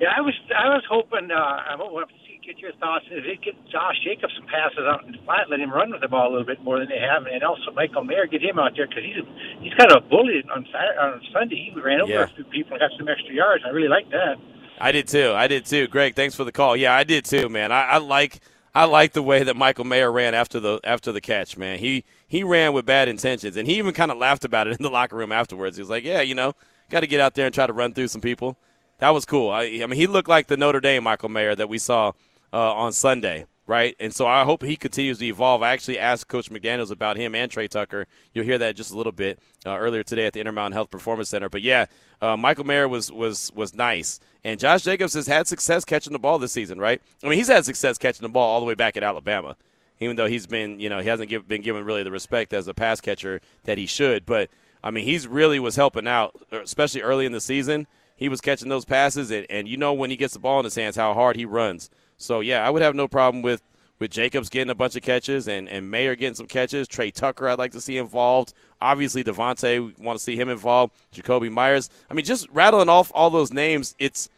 [0.00, 3.04] Yeah, I was I was hoping uh, I want to see, get your thoughts.
[3.10, 6.00] If they get Josh Jacobs some passes out in the flat, let him run with
[6.00, 8.58] the ball a little bit more than they have, and also Michael Mayer, get him
[8.58, 9.20] out there because he's
[9.60, 11.68] he's kind of a bully on Saturday, on Sunday.
[11.68, 12.24] He ran over yeah.
[12.24, 13.62] a few people and got some extra yards.
[13.66, 14.40] I really like that.
[14.80, 15.36] I did too.
[15.36, 15.86] I did too.
[15.86, 16.76] Greg, thanks for the call.
[16.76, 17.70] Yeah, I did too, man.
[17.70, 18.40] I, I like
[18.74, 21.78] I like the way that Michael Mayer ran after the after the catch, man.
[21.78, 24.82] He he ran with bad intentions, and he even kind of laughed about it in
[24.82, 25.76] the locker room afterwards.
[25.76, 26.54] He was like, "Yeah, you know,
[26.88, 28.56] got to get out there and try to run through some people."
[29.00, 29.50] That was cool.
[29.50, 32.12] I, I mean, he looked like the Notre Dame Michael Mayer that we saw
[32.52, 33.96] uh, on Sunday, right?
[33.98, 35.62] And so I hope he continues to evolve.
[35.62, 38.06] I actually asked Coach McDaniels about him and Tre Tucker.
[38.34, 41.30] You'll hear that just a little bit uh, earlier today at the Intermountain Health Performance
[41.30, 41.48] Center.
[41.48, 41.86] But yeah,
[42.20, 46.18] uh, Michael Mayer was was was nice, and Josh Jacobs has had success catching the
[46.18, 47.00] ball this season, right?
[47.24, 49.56] I mean, he's had success catching the ball all the way back at Alabama,
[50.00, 52.68] even though he's been you know he hasn't give, been given really the respect as
[52.68, 54.26] a pass catcher that he should.
[54.26, 54.50] But
[54.84, 57.86] I mean, he's really was helping out, especially early in the season.
[58.20, 60.64] He was catching those passes, and, and you know when he gets the ball in
[60.64, 61.88] his hands how hard he runs.
[62.18, 63.62] So yeah, I would have no problem with
[63.98, 66.86] with Jacobs getting a bunch of catches and, and Mayer getting some catches.
[66.86, 68.52] Tre Tucker, I'd like to see involved.
[68.80, 70.94] Obviously, Davante, we want to see him involved.
[71.14, 71.88] Jakobi Meyers.
[72.10, 74.28] I mean, just rattling off all those names, it's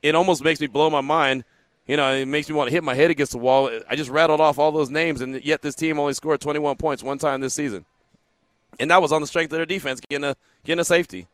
[0.00, 1.42] it almost makes me blow my mind.
[1.88, 3.68] You know, it makes me want to hit my head against the wall.
[3.90, 7.02] I just rattled off all those names, and yet this team only scored 21 points
[7.02, 7.84] one time this season.
[8.78, 11.26] And that was on the strength of their defense, getting a getting a safety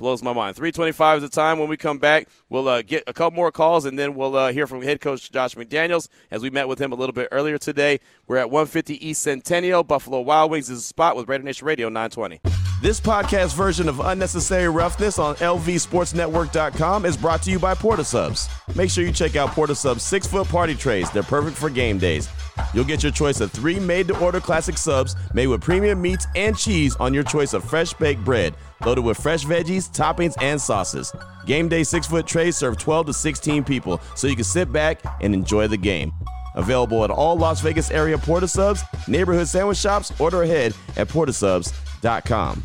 [0.00, 0.56] blows my mind.
[0.56, 1.58] 325 is the time.
[1.58, 4.52] When we come back, we'll uh, get a couple more calls, and then we'll uh,
[4.52, 7.58] hear from head coach Josh McDaniels as we met with him a little bit earlier
[7.58, 8.00] today.
[8.26, 9.84] We're at 150 East Centennial.
[9.84, 12.40] Buffalo Wild Wings is a spot with Raider Nation Radio 920.
[12.82, 18.06] This podcast version of Unnecessary Roughness on LVSportsNetwork.com is brought to you by Port of
[18.06, 18.48] Subs.
[18.74, 21.10] Make sure you check out Port of Subs six foot party trays.
[21.10, 22.28] They're perfect for game days.
[22.72, 26.26] You'll get your choice of three made to order classic subs made with premium meats
[26.36, 30.60] and cheese on your choice of fresh baked bread, loaded with fresh veggies, toppings, and
[30.60, 31.12] sauces.
[31.46, 35.00] Game day six foot trays serve 12 to 16 people, so you can sit back
[35.20, 36.12] and enjoy the game.
[36.54, 41.08] Available at all Las Vegas area Port of Subs, neighborhood sandwich shops, order ahead at
[41.08, 42.62] portofsubs.com.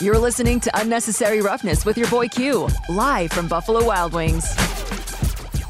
[0.00, 4.44] You're listening to Unnecessary Roughness with your boy Q, live from Buffalo Wild Wings.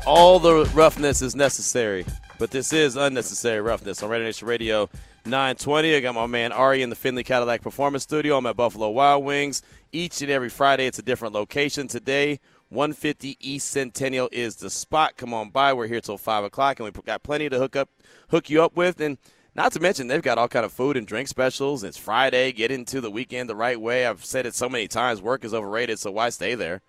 [0.04, 2.04] All the roughness is necessary,
[2.36, 4.90] but this is unnecessary roughness on Raider Nation Radio
[5.26, 5.94] 920.
[5.94, 8.36] I got my man Ari in the Findlay Cadillac Performance Studio.
[8.36, 9.62] I'm at Buffalo Wild Wings.
[9.92, 11.86] Each and every Friday, it's a different location.
[11.86, 15.16] Today, 150 East Centennial is the spot.
[15.16, 15.72] Come on by.
[15.72, 17.88] We're here till five o'clock, and we've got plenty to hook up,
[18.30, 19.18] hook you up with, and
[19.54, 21.84] not to mention they've got all kind of food and drink specials.
[21.84, 22.50] It's Friday.
[22.50, 24.04] Get into the weekend the right way.
[24.04, 25.22] I've said it so many times.
[25.22, 26.82] Work is overrated, so why stay there?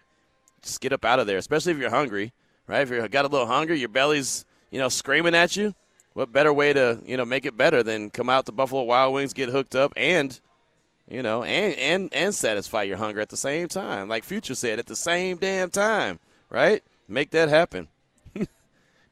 [0.64, 2.34] Just get up out of there, especially if you're hungry,
[2.68, 2.82] right?
[2.82, 5.76] If you got a little hunger, your belly's you know screaming at you.
[6.14, 9.14] What better way to you know make it better than come out to Buffalo Wild
[9.14, 10.40] Wings, get hooked up, and
[11.08, 14.08] you know, and and and satisfy your hunger at the same time.
[14.08, 16.82] Like Future said, at the same damn time, right?
[17.08, 17.88] Make that happen.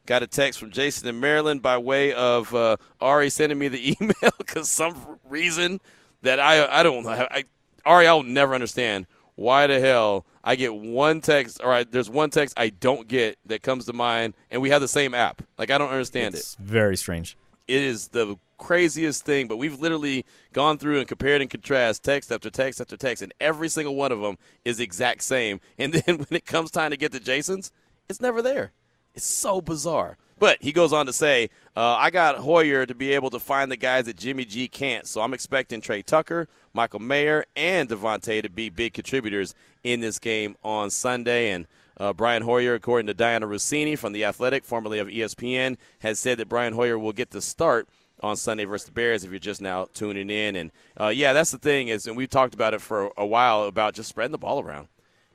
[0.05, 3.95] Got a text from Jason in Maryland by way of uh, Ari sending me the
[4.01, 5.81] email because some reason
[6.21, 7.09] that I I don't know.
[7.09, 7.43] I,
[7.85, 9.07] Ari, I'll never understand
[9.41, 13.37] why the hell I get one text or I, there's one text I don't get
[13.45, 15.41] that comes to mind, and we have the same app.
[15.57, 16.39] Like I don't understand it.
[16.39, 16.59] it's it.
[16.59, 17.37] Very strange.
[17.67, 22.31] It is the craziest thing, but we've literally gone through and compared and contrast text
[22.31, 25.59] after text after text, and every single one of them is exact same.
[25.77, 27.71] And then when it comes time to get to Jason's,
[28.07, 28.71] it's never there.
[29.15, 30.17] It's so bizarre.
[30.41, 33.71] But he goes on to say, uh, I got Hoyer to be able to find
[33.71, 35.05] the guys that Jimmy G can't.
[35.05, 40.17] So I'm expecting Tre Tucker, Michael Mayer, and Davante to be big contributors in this
[40.17, 41.51] game on Sunday.
[41.51, 46.17] And uh, Brian Hoyer, according to Dianna Russini from The Athletic, formerly of ESPN, has
[46.17, 47.87] said that Brian Hoyer will get the start
[48.21, 50.55] on Sunday versus the Bears if you're just now tuning in.
[50.55, 53.65] And uh, yeah, that's the thing is, and we've talked about it for a while
[53.65, 54.87] about just spreading the ball around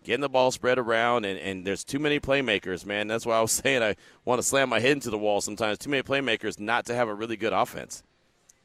[0.07, 3.09] getting the ball spread around, and, and there's too many playmakers, man.
[3.09, 5.79] That's why I was saying I want to slam my head into the wall sometimes.
[5.79, 8.03] Too many playmakers not to have a really good offense.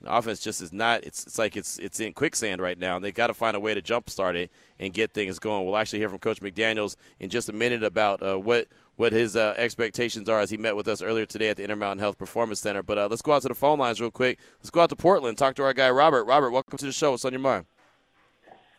[0.01, 1.04] The offense just is not.
[1.04, 2.95] It's it's like it's it's in quicksand right now.
[2.95, 4.49] and They've got to find a way to jumpstart it
[4.80, 5.65] and get things going.
[5.65, 9.36] We'll actually hear from Coach McDaniel's in just a minute about uh, what what his
[9.36, 12.60] uh, expectations are as he met with us earlier today at the Intermountain Health Performance
[12.60, 12.82] Center.
[12.82, 14.39] But uh, let's go out to the phone lines real quick.
[14.60, 15.38] Let's go out to Portland.
[15.38, 16.23] Talk to our guy Robert.
[16.25, 17.12] Robert, welcome to the show.
[17.12, 17.65] What's on your mind?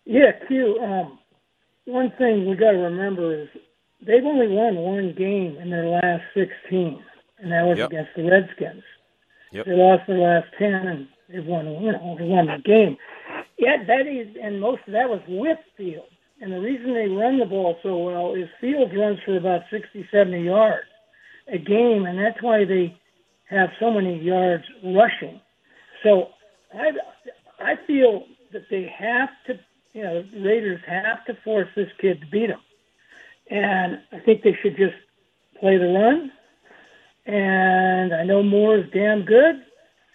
[0.05, 0.79] Yeah, Q.
[0.81, 1.19] Um,
[1.87, 3.49] one thing we got to remember is
[4.01, 7.03] they've only won one game in their last 16,
[7.39, 7.91] and that was Yep.
[7.91, 8.83] against the Redskins.
[9.53, 9.67] Yep.
[9.67, 12.97] They lost their last 10, and they've won, you know, they won the game.
[13.59, 16.09] Yet that is, and most of that was with Fields.
[16.41, 20.09] And the reason they run the ball so well is Fields runs for about 60,
[20.11, 20.87] 70 yards
[21.49, 22.97] a game, and that's why they
[23.49, 25.41] have so many yards rushing.
[26.03, 26.29] So
[26.75, 26.93] I,
[27.61, 29.59] I feel that they have to,
[29.93, 32.61] you know, the Raiders have to force this kid to beat them.
[33.51, 34.95] And I think they should just
[35.61, 36.33] play the run.
[37.27, 39.63] And I know Moore is damn good.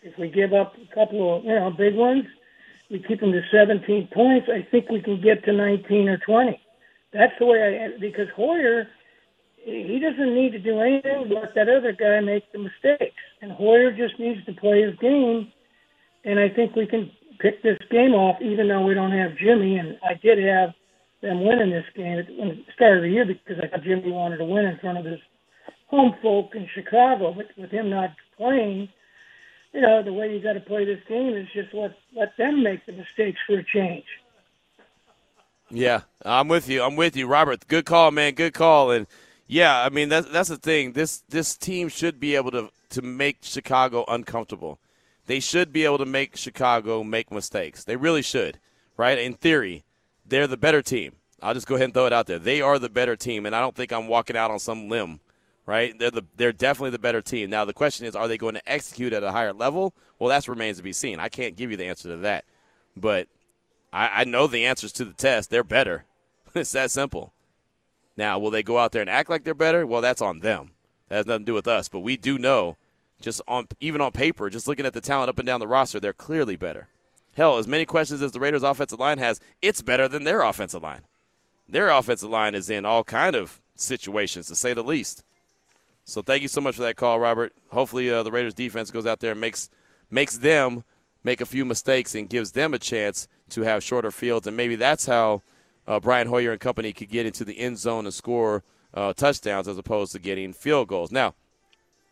[0.03, 2.25] If we give up a couple of, you know, big ones,
[2.89, 4.47] we keep them to 17 points.
[4.51, 6.59] I think we can get to 19 or 20.
[7.13, 8.87] That's the way I, because Hoyer,
[9.57, 13.15] he doesn't need to do anything but let that other guy make the mistakes.
[13.41, 15.51] And Hoyer just needs to play his game.
[16.23, 19.77] And I think we can pick this game off, even though we don't have Jimmy.
[19.77, 20.73] And I did have
[21.21, 24.37] them winning this game at the start of the year because I thought Jimmy wanted
[24.37, 25.19] to win in front of his
[25.87, 28.89] home folk in Chicago, but with him not playing,
[29.73, 32.63] you know, the way you got to play this game is just let let them
[32.63, 34.05] make the mistakes for a change.
[35.69, 36.81] Yeah, I'm with you.
[36.81, 37.67] I'm with you, Robert.
[37.67, 38.33] Good call, man.
[38.33, 38.91] Good call.
[38.91, 39.07] And
[39.47, 40.93] yeah, I mean that's that's the thing.
[40.93, 44.79] This this team should be able to to make Chicago uncomfortable.
[45.27, 47.83] They should be able to make Chicago make mistakes.
[47.83, 48.59] They really should,
[48.95, 49.19] right?
[49.19, 49.83] In theory,
[50.25, 51.17] they're the better team.
[51.41, 52.39] I'll just go ahead and throw it out there.
[52.39, 55.19] They are the better team, and I don't think I'm walking out on some limb,
[55.65, 55.97] right?
[55.97, 57.49] They're the they're definitely the better team.
[57.49, 59.93] Now the question is, are they going to execute at a higher level?
[60.17, 61.19] Well, that remains to be seen.
[61.19, 62.45] I can't give you the answer to that,
[62.95, 63.27] but
[63.93, 65.49] I, I know the answers to the test.
[65.49, 66.05] They're better.
[66.55, 67.33] it's that simple.
[68.15, 69.85] Now, will they go out there and act like they're better?
[69.85, 70.71] Well, that's on them.
[71.09, 71.87] That has nothing to do with us.
[71.87, 72.77] But we do know,
[73.21, 75.99] just on even on paper, just looking at the talent up and down the roster,
[75.99, 76.87] they're clearly better.
[77.35, 80.81] Hell, as many questions as the Raiders' offensive line has, it's better than their offensive
[80.81, 81.01] line.
[81.69, 85.23] Their offensive line is in all kind of situations, to say the least.
[86.03, 87.53] So thank you so much for that call, Robert.
[87.71, 89.69] Hopefully, uh, the Raiders' defense goes out there and makes
[90.09, 90.83] makes them
[91.23, 94.75] make a few mistakes and gives them a chance to have shorter fields, and maybe
[94.75, 95.41] that's how
[95.85, 99.67] uh, Brian Hoyer and company could get into the end zone and score uh, touchdowns
[99.67, 101.11] as opposed to getting field goals.
[101.11, 101.35] Now,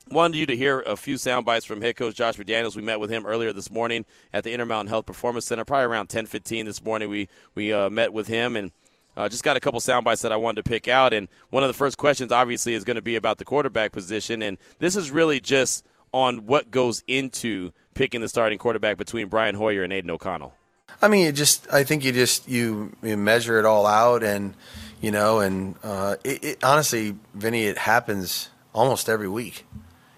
[0.10, 2.76] wanted you to hear a few sound bites from head coach Josh McDaniels.
[2.76, 6.10] We met with him earlier this morning at the Intermountain Health Performance Center, probably around
[6.10, 7.10] 10:15 this morning.
[7.10, 8.72] We we uh, met with him and.
[9.18, 11.64] Uh, just got a couple sound bites that I wanted to pick out, and one
[11.64, 14.98] of the first questions, obviously, is going to be about the quarterback position, and this
[14.98, 19.94] is really just on what goes into picking the starting quarterback between Brian Hoyer and
[19.94, 20.54] Aidan O'Connell.
[21.02, 24.54] I mean, you just I think you just you, you measure it all out, and
[25.00, 29.66] you know, and uh, it, it, honestly, Vinny, it happens almost every week.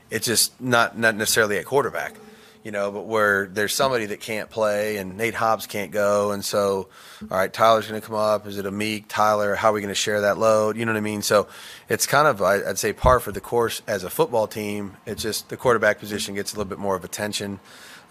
[0.10, 2.16] It's just not not necessarily at quarterback,
[2.64, 6.44] you know, but where there's somebody that can't play, and Nate Hobbs can't go, and
[6.44, 6.88] so
[7.30, 8.48] all right, Tyler's going to come up.
[8.48, 9.56] Is it Amik, Tyler?
[9.56, 10.78] How are we going to share that load?
[10.78, 11.22] You know what I mean?
[11.22, 11.48] So
[11.90, 14.98] it's kind of I'd say par for the course as a football team.
[15.06, 17.60] It's just the quarterback position gets a little bit more of attention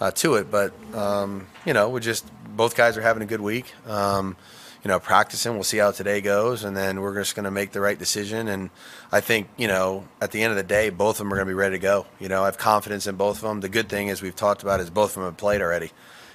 [0.00, 3.40] uh, to it, but um, you know, we just both guys are having a good
[3.40, 3.72] week.
[3.86, 4.36] Um,
[4.82, 5.54] you know, practicing.
[5.54, 8.48] We'll see how today goes, and then we're just going to make the right decision.
[8.48, 8.70] And
[9.10, 11.46] I think, you know, at the end of the day, both of them are going
[11.46, 12.06] to be ready to go.
[12.20, 13.60] You know, I have confidence in both of them.
[13.60, 15.90] The good thing, is we've talked about, is both of them have played already.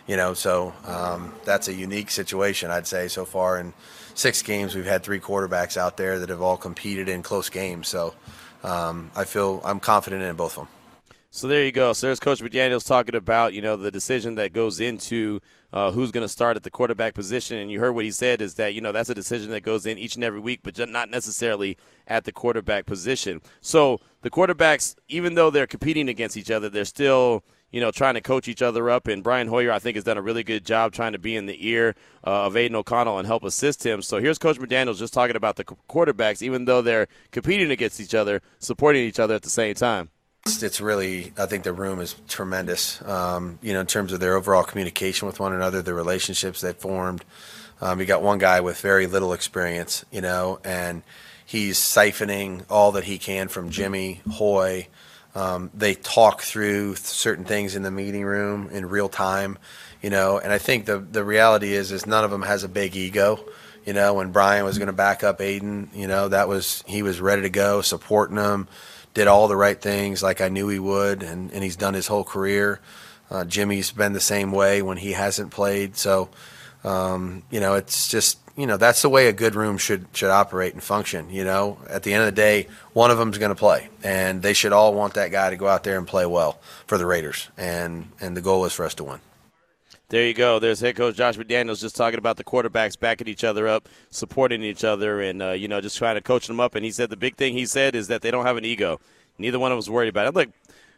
[0.07, 3.59] You know, so um, that's a unique situation, I'd say, so far.
[3.59, 3.73] In
[4.13, 7.87] six games, we've had three quarterbacks out there that have all competed in close games.
[7.87, 8.15] So
[8.63, 10.67] um, I feel I'm confident in both of them.
[11.33, 11.93] So there you go.
[11.93, 15.39] So there's Coach McDaniels talking about you know the decision that goes into
[15.71, 18.41] uh, who's going to start at the quarterback position, and you heard what he said
[18.41, 20.77] is that you know that's a decision that goes in each and every week, but
[20.89, 23.41] not necessarily at the quarterback position.
[23.61, 28.15] So the quarterbacks, even though they're competing against each other, they're still you know, trying
[28.15, 29.07] to coach each other up.
[29.07, 31.45] And Brian Hoyer, I think, has done a really good job trying to be in
[31.45, 31.95] the ear
[32.27, 34.01] uh, of Aidan O'Connell and help assist him.
[34.01, 38.13] So here's Coach McDaniels just talking about the quarterbacks, even though they're competing against each
[38.13, 40.09] other, supporting each other at the same time.
[40.45, 42.99] It's really, I think the room is tremendous.
[43.03, 46.75] Um, you know, in terms of their overall communication with one another, the relationships they've
[46.75, 47.23] formed.
[47.79, 51.03] Um, you got one guy with very little experience, you know, and
[51.45, 54.87] he's siphoning all that he can from Jimmy Hoy.
[55.35, 59.59] Um, they talk through certain things in the meeting room in real time,
[60.01, 62.67] you know, and I think the the reality is is none of them has a
[62.67, 63.39] big ego.
[63.85, 67.01] You know, when Brian was going to back up Aidan you know, that was he
[67.03, 68.67] was ready to go, supporting him
[69.13, 72.07] did all the right things like I knew he would, and, and he's done his
[72.07, 72.79] whole career.
[73.29, 75.97] Uh, Jimmy's been the same way when he hasn't played.
[75.97, 76.29] So,
[76.83, 80.29] um, you know, it's just you know that's the way a good room should should
[80.29, 81.29] operate and function.
[81.29, 84.41] You know, at the end of the day, one of them's going to play, and
[84.41, 87.05] they should all want that guy to go out there and play well for the
[87.05, 87.47] Raiders.
[87.57, 89.19] And and the goal is for us to win.
[90.11, 90.59] There you go.
[90.59, 94.61] There's head coach Josh McDaniels just talking about the quarterbacks backing each other up, supporting
[94.61, 96.75] each other, and uh, you know just trying to coach them up.
[96.75, 98.99] And he said the big thing he said is that they don't have an ego.
[99.37, 100.33] Neither one of was worried about it.
[100.33, 100.49] Look,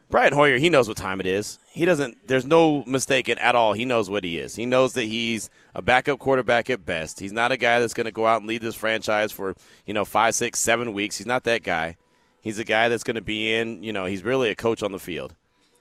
[0.10, 1.60] Brian Hoyer, he knows what time it is.
[1.74, 2.28] He doesn't.
[2.28, 3.74] There's no mistake at all.
[3.74, 4.56] He knows what he is.
[4.56, 7.20] He knows that he's a backup quarterback at best.
[7.20, 9.54] He's not a guy that's going to go out and lead this franchise for
[9.86, 11.20] you know five, six, seven weeks.
[11.20, 11.98] He's not that guy.
[12.42, 13.84] He's a guy that's going to be in.
[13.84, 15.36] You know, he's really a coach on the field.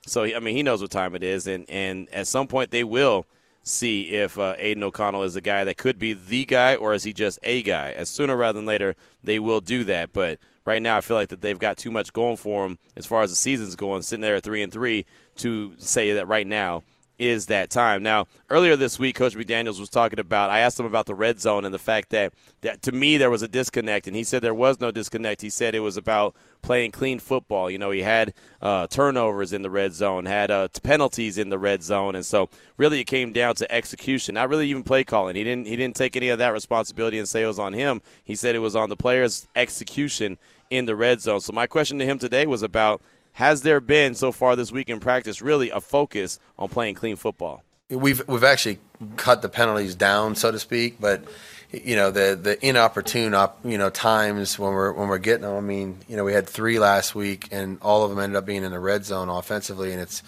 [0.07, 2.85] So I mean, he knows what time it is, and and at some point they
[2.85, 3.27] will
[3.63, 7.05] see if uh, Aidan O'Connell is a guy that could be the guy or is
[7.05, 7.93] he just a guy.
[7.93, 10.13] As sooner rather than later, they will do that.
[10.13, 13.07] But right now, I feel like that they've got too much going for them as
[13.07, 16.47] far as the season's going, sitting there at three and three, to say that right
[16.47, 16.83] now
[17.23, 18.03] is that time.
[18.03, 20.51] Now, earlier this week, Coach McDaniels was talking about.
[20.51, 23.31] I asked him about the red zone and the fact that, that to me there
[23.31, 25.41] was a disconnect, and he said there was no disconnect.
[25.41, 27.71] He said it was about playing clean football.
[27.71, 31.59] You know, he had uh, turnovers in the red zone, had uh, penalties in the
[31.59, 34.35] red zone, and so really it came down to execution.
[34.35, 35.37] Not really even play calling.
[35.37, 38.03] He didn't he didn't take any of that responsibility and say it was on him.
[38.25, 40.39] He said it was on the players' execution
[40.71, 41.41] in the red zone.
[41.41, 43.01] So my question to him today was about
[43.33, 47.17] has there been so far this week in practice really a focus on playing clean
[47.17, 47.63] football?
[47.89, 48.79] We've we've actually
[49.17, 51.25] cut the penalties down, so to speak, but
[51.73, 55.57] you know the the inopportune op, you know times when we're when we're getting them.
[55.57, 58.47] I mean, you know, we had three last week, and all of them ended up
[58.47, 60.23] being in the red zone offensively, and it's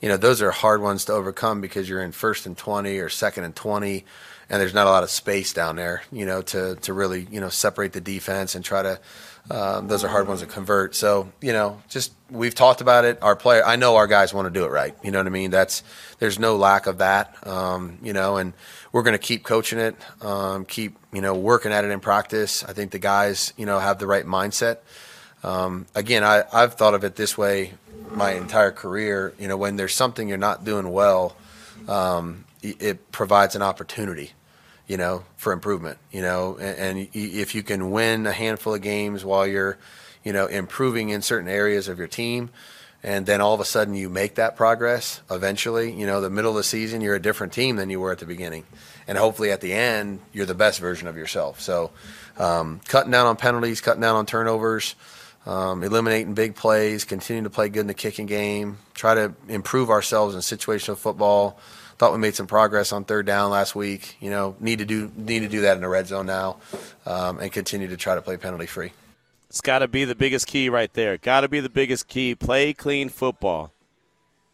[0.00, 3.08] you know those are hard ones to overcome because you're in first and twenty or
[3.08, 4.04] second and twenty,
[4.48, 7.40] and there's not a lot of space down there, you know, to to really you
[7.40, 9.00] know separate the defense and try to.
[9.50, 10.94] Um, those are hard ones to convert.
[10.94, 13.18] So you know, just we've talked about it.
[13.22, 14.94] Our player, I know our guys want to do it right.
[15.02, 15.50] You know what I mean?
[15.50, 15.82] That's
[16.18, 17.46] there's no lack of that.
[17.46, 18.54] Um, you know, and
[18.92, 22.64] we're going to keep coaching it, um, keep you know working at it in practice.
[22.64, 24.78] I think the guys you know have the right mindset.
[25.42, 27.74] Um, again, I, I've thought of it this way
[28.10, 29.34] my entire career.
[29.38, 31.36] You know, when there's something you're not doing well,
[31.86, 34.32] um, it provides an opportunity.
[34.86, 35.98] You know, for improvement.
[36.12, 39.78] You know, and, and if you can win a handful of games while you're,
[40.22, 42.50] you know, improving in certain areas of your team,
[43.04, 46.50] and then all of a sudden you make that progress eventually you know the middle
[46.50, 48.64] of the season you're a different team than you were at the beginning
[49.06, 51.90] and hopefully at the end you're the best version of yourself so
[52.38, 54.96] um, cutting down on penalties cutting down on turnovers
[55.46, 59.90] um, eliminating big plays continuing to play good in the kicking game try to improve
[59.90, 61.60] ourselves in situational football
[62.04, 65.10] thought we made some progress on third down last week you know need to do
[65.16, 66.56] need to do that in the red zone now
[67.06, 68.92] um, and continue to try to play penalty free
[69.54, 71.16] it's got to be the biggest key right there.
[71.16, 72.34] Got to be the biggest key.
[72.34, 73.72] Play clean football.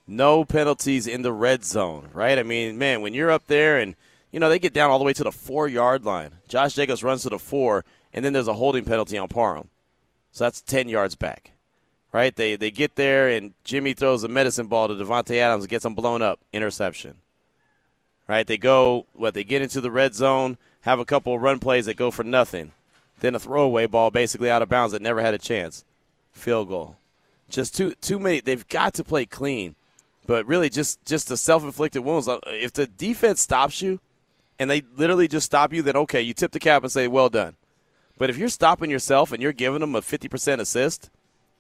[0.07, 2.39] No penalties in the red zone, right?
[2.39, 3.97] I mean, man, when you're up there and,
[4.31, 6.33] you know, they get down all the way to the four yard line.
[6.49, 7.83] Josh Jacobs runs to the four,
[8.13, 9.71] and then there's a holding penalty on Parham.
[10.33, 11.53] So that's 10 yards back,
[12.13, 12.37] right?
[12.37, 15.87] They, they get there, and Jimmy throws a medicine ball to Davante Adams and gets
[15.87, 16.41] him blown up.
[16.53, 17.15] Interception,
[18.31, 18.47] right?
[18.47, 21.87] They go, what, they get into the red zone, have a couple of run plays
[21.87, 22.73] that go for nothing
[23.21, 25.85] then a throwaway ball basically out of bounds that never had a chance.
[26.33, 26.97] Field goal.
[27.49, 28.41] Just too too many.
[28.41, 29.75] They've got to play clean,
[30.27, 32.29] but really just just the self inflicted wounds.
[32.29, 34.01] Uh, if the defense stops you,
[34.59, 37.29] and they literally just stop you, then okay, you tip the cap and say well
[37.29, 37.57] done.
[38.19, 41.09] But if you're stopping yourself and you're giving them a 50% assist,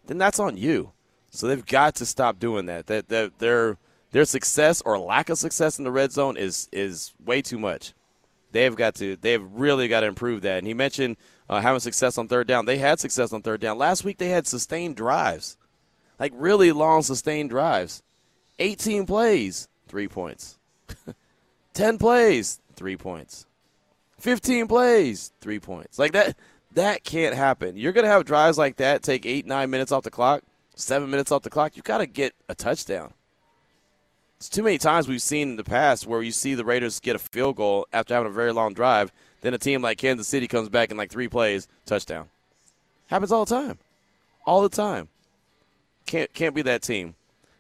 [0.06, 0.92] then that's on you.
[1.30, 2.86] So they've got to stop doing that.
[2.86, 3.78] That, that their
[4.12, 7.94] their success or lack of success in the red zone is is way too much.
[8.52, 10.58] They've got to they've really got to improve that.
[10.58, 11.16] And he mentioned
[11.48, 12.66] uh, having success on third down.
[12.66, 13.78] They had success on third down.
[13.78, 15.56] Last week they had sustained drives,
[16.18, 18.02] like really long sustained drives.
[18.58, 20.58] 18 plays, three points.
[21.74, 23.46] 10 plays, three points.
[24.18, 25.98] 15 plays, three points.
[25.98, 26.36] Like that,
[26.74, 27.76] that can't happen.
[27.76, 30.42] You're going to have drives like that take eight, nine minutes off the clock,
[30.74, 31.74] seven minutes off the clock.
[31.74, 33.14] You got to get a touchdown.
[34.41, 37.14] It's too many times we've seen in the past where you see the Raiders get
[37.14, 40.47] a field goal after having a very long drive then a team like Kansas City
[40.47, 42.28] comes back in like three plays, touchdown.
[43.07, 43.78] Happens all the time.
[44.45, 45.09] All the time.
[46.07, 47.14] Can't can't be that team.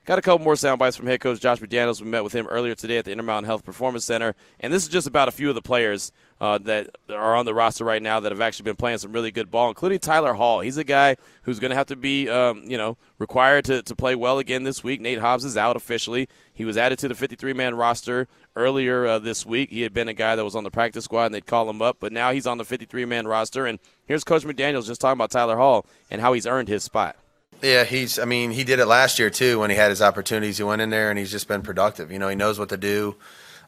[0.06, 2.00] Got a couple more sound bites from head coach Josh McDaniels.
[2.00, 4.88] We met with him earlier today at the Intermountain Health Performance Center, and this is
[4.88, 6.10] just about a few of the players
[6.40, 9.30] uh, that are on the roster right now that have actually been playing some really
[9.30, 10.60] good ball, including Tyler Hall.
[10.60, 13.94] He's a guy who's going to have to be, um, you know, required to, to
[13.94, 15.00] play well again this week.
[15.00, 16.28] Nate Hobbs is out officially.
[16.52, 18.26] He was added to the 53-man roster
[18.56, 19.70] earlier uh, this week.
[19.70, 21.82] He had been a guy that was on the practice squad, and they'd call him
[21.82, 23.66] up, but now he's on the 53-man roster.
[23.66, 27.16] And here's Coach McDaniels just talking about Tyler Hall and how he's earned his spot.
[27.62, 28.18] Yeah, he's.
[28.18, 30.56] I mean, he did it last year too when he had his opportunities.
[30.56, 32.10] He went in there and he's just been productive.
[32.10, 33.16] You know, he knows what to do.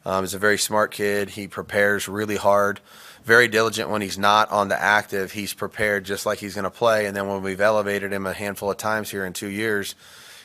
[0.05, 1.29] Um, he's a very smart kid.
[1.29, 2.79] He prepares really hard,
[3.23, 5.31] very diligent when he's not on the active.
[5.31, 7.05] He's prepared just like he's going to play.
[7.05, 9.95] And then when we've elevated him a handful of times here in two years,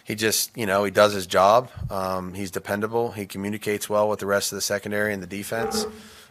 [0.04, 1.70] he just, you know, he does his job.
[1.90, 3.12] Um, he's dependable.
[3.12, 5.86] He communicates well with the rest of the secondary and the defense.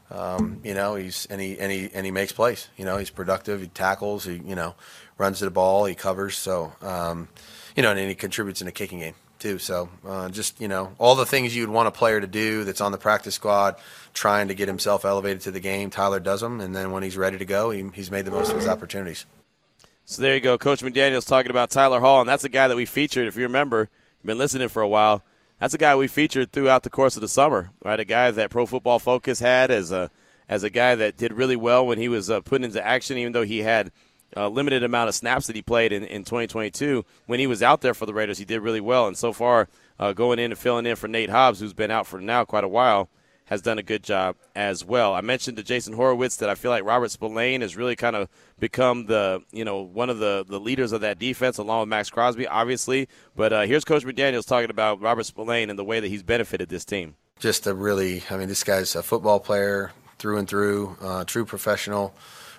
[0.09, 2.69] Um, you know, he's and he and he and he makes plays.
[2.77, 3.61] You know, he's productive.
[3.61, 4.23] He tackles.
[4.23, 4.73] He you know
[5.17, 5.85] runs to the ball.
[5.85, 6.37] He covers.
[6.37, 7.27] So um,
[7.75, 9.59] you know, and, he contributes in the kicking game too.
[9.59, 12.81] So uh, just you know all the things you'd want a player to do that's
[12.81, 13.75] on the practice squad,
[14.13, 15.89] trying to get himself elevated to the game.
[15.89, 18.49] Tyler does them, and then when he's ready to go, he, he's made the most
[18.49, 19.25] of his opportunities.
[20.05, 22.77] So there you go, Coach McDaniel's talking about Tyler Hall, and that's a guy that
[22.77, 23.27] we featured.
[23.27, 25.23] If you remember, you've been listening for a while.
[25.59, 27.99] That's a guy we featured throughout the course of the summer, right?
[27.99, 30.09] A guy that Pro Football Focus had as a
[30.49, 33.33] as a guy that did really well when he was uh, put into action, even
[33.33, 33.91] though he had
[34.35, 37.05] a limited amount of snaps that he played in, in 2022.
[37.25, 39.07] When he was out there for the Raiders, he did really well.
[39.07, 39.67] And so far,
[39.99, 42.63] uh, going in and filling in for Nate Hobbs, who's been out for now quite
[42.63, 43.09] a while,
[43.45, 45.13] has done a good job as well.
[45.13, 48.27] I mentioned to Jason Horowitz that I feel like Robert Spillane has really kind of
[48.59, 52.09] become the you know one of the the leaders of that defense along with Maxx
[52.09, 53.07] Crosby, obviously.
[53.35, 56.67] But uh, here's Coach McDaniel's talking about Robert Spillane and the way that he's benefited
[56.69, 57.15] this team.
[57.39, 61.45] Just a really, I mean, this guy's a football player through and through, uh, true
[61.45, 62.15] professional,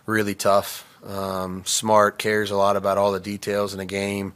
[0.07, 0.88] really tough.
[1.07, 4.33] Um, smart, cares a lot about all the details in the game.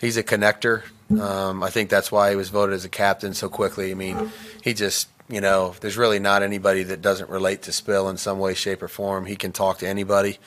[0.00, 0.82] He's a connector.
[1.10, 3.90] Um, I think that's why he was voted as a captain so quickly.
[3.90, 4.30] I mean,
[4.62, 8.38] he just you know, there's really not anybody that doesn't relate to Spill in some
[8.38, 9.26] way, shape, or form.
[9.26, 10.38] He can talk to anybody.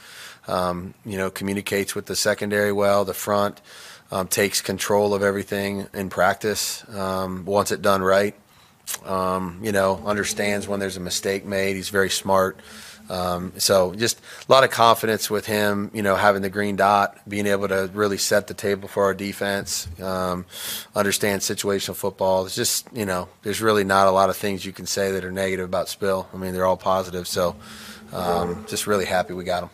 [0.47, 3.61] Um, you know, communicates with the secondary well, the front,
[4.11, 6.87] um, takes control of everything in practice.
[6.89, 8.35] Um, wants it done right.
[9.05, 11.75] Um, you know, understands when there's a mistake made.
[11.75, 12.57] He's very smart.
[13.09, 17.17] Um, so just a lot of confidence with him, you know, having the green dot,
[17.27, 20.45] being able to really set the table for our defense, um,
[20.95, 22.45] understand situational football.
[22.45, 25.25] It's just, you know, there's really not a lot of things you can say that
[25.25, 26.27] are negative about Spill.
[26.33, 27.27] I mean, they're all positive.
[27.27, 27.55] So
[28.13, 29.69] um, just really happy we got him.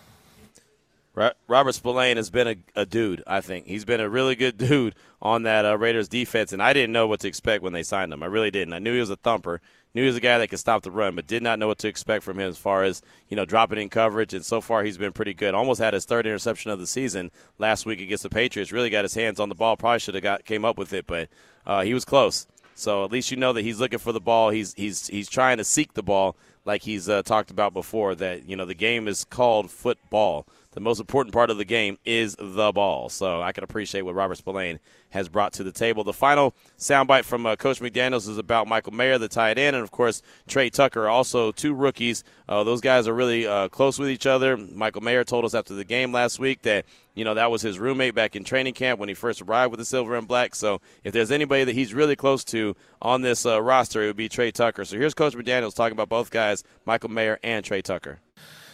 [1.48, 3.68] Robert Spillane has been a, a, dude, I think.
[3.68, 7.08] He's been a really good dude on that uh, Raiders defense, and I didn't know
[7.08, 8.22] what to expect when they signed him.
[8.22, 8.74] I really didn't.
[8.74, 9.62] I knew he was a thumper,
[9.96, 11.80] knew he was a guy that could stop the run, but did not know what
[11.80, 14.84] to expect from him as far as, you know, dropping in coverage, and so far
[14.84, 15.56] he's been pretty good.
[15.56, 18.72] Almost had his third interception of the season last week against the Patriots.
[18.72, 19.78] Really got his hands on the ball.
[19.78, 21.30] Probably should have got came up with it, but
[21.66, 22.46] uh, he was close.
[22.76, 24.50] So at least you know that he's looking for the ball.
[24.50, 26.36] He's he's he's trying to seek the ball,
[26.66, 28.16] like he's uh, talked about before.
[28.16, 30.46] That you know the game is called football
[30.76, 33.10] the most important part of the game is the ball.
[33.10, 36.04] So I can appreciate what Robert Spillane has brought to the table.
[36.04, 39.84] The final soundbite from uh, Coach McDaniels is about Michael Mayer, the tight end, and
[39.84, 42.26] of course Tre Tucker, also two rookies.
[42.50, 44.58] Uh, those guys are really uh, close with each other.
[44.58, 47.80] Michael Mayer told us after the game last week that you know that was his
[47.80, 50.54] roommate back in training camp when he first arrived with the Silver and Black.
[50.56, 54.18] So if there's anybody that he's really close to on this uh, roster, it would
[54.18, 54.84] be Tre Tucker.
[54.84, 58.20] So here's Coach McDaniels talking about both guys, Michael Mayer and Tre Tucker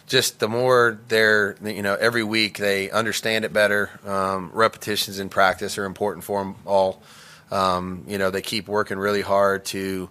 [0.06, 3.90] just the more they're you know every week they understand it better.
[4.06, 7.02] Um, repetitions in practice are important for them all.
[7.50, 10.10] Um, you know they keep working really hard to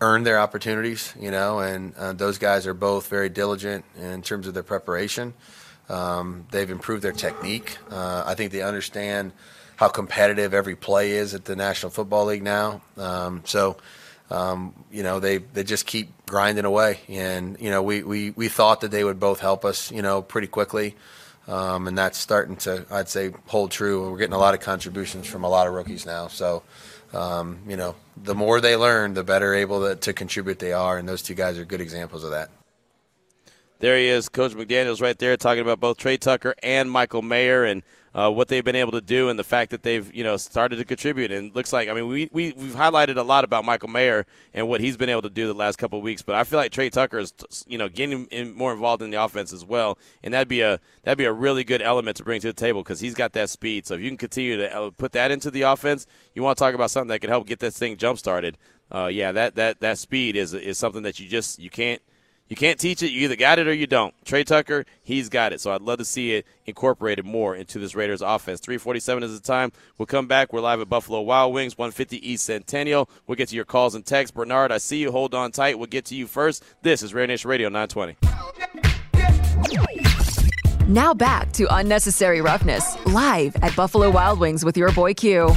[0.00, 1.14] earn their opportunities.
[1.18, 5.34] You know, and uh, those guys are both very diligent in terms of their preparation.
[5.88, 7.78] Um, they've improved their technique.
[7.90, 9.32] Uh, I think they understand
[9.76, 12.82] how competitive every play is at the National Football League now.
[12.96, 13.78] Um, so
[14.30, 17.00] um, you know, they, they just keep grinding away.
[17.08, 20.22] And, you know, we, we, we thought that they would both help us, you know,
[20.22, 20.96] pretty quickly.
[21.48, 24.10] Um, and that's starting to, I'd say, hold true.
[24.10, 26.28] We're getting a lot of contributions from a lot of rookies now.
[26.28, 26.62] So,
[27.12, 30.96] um, you know, the more they learn, the better able to, to contribute they are.
[30.96, 32.50] And those two guys are good examples of that.
[33.80, 37.64] There he is, Coach McDaniels, right there, talking about both Tre Tucker and Michael Mayer.
[37.64, 37.82] And
[38.14, 40.76] uh, what they've been able to do and the fact that they've you know started
[40.76, 41.30] to contribute.
[41.30, 44.68] And looks like I mean we, we we've highlighted a lot about Michael Mayer and
[44.68, 46.72] what he's been able to do the last couple of weeks, but I feel like
[46.72, 47.32] Tre Tucker is
[47.66, 50.80] you know getting in, more involved in the offense as well, and that'd be a
[51.04, 53.50] that'd be a really good element to bring to the table because he's got that
[53.50, 53.86] speed.
[53.86, 56.64] So if you can continue to uh, put that into the offense, you want to
[56.64, 58.56] talk about something that can help get this thing jump started.
[58.92, 62.02] Uh, yeah, that, that, that speed is is something that you just you can't
[62.50, 63.12] you can't teach it.
[63.12, 64.12] You either got it or you don't.
[64.24, 65.60] Tre Tucker, he's got it.
[65.60, 68.58] So I'd love to see it incorporated more into this Raiders offense.
[68.60, 69.70] 347 is the time.
[69.96, 70.52] We'll come back.
[70.52, 73.08] We're live at Buffalo Wild Wings, 150 East Centennial.
[73.28, 74.34] We'll get to your calls and texts.
[74.34, 75.12] Bernard, I see you.
[75.12, 75.78] Hold on tight.
[75.78, 76.64] We'll get to you first.
[76.82, 78.16] This is Raider Nation Radio 920.
[80.88, 85.54] Now back to Unnecessary Roughness, live at Buffalo Wild Wings with your boy Q.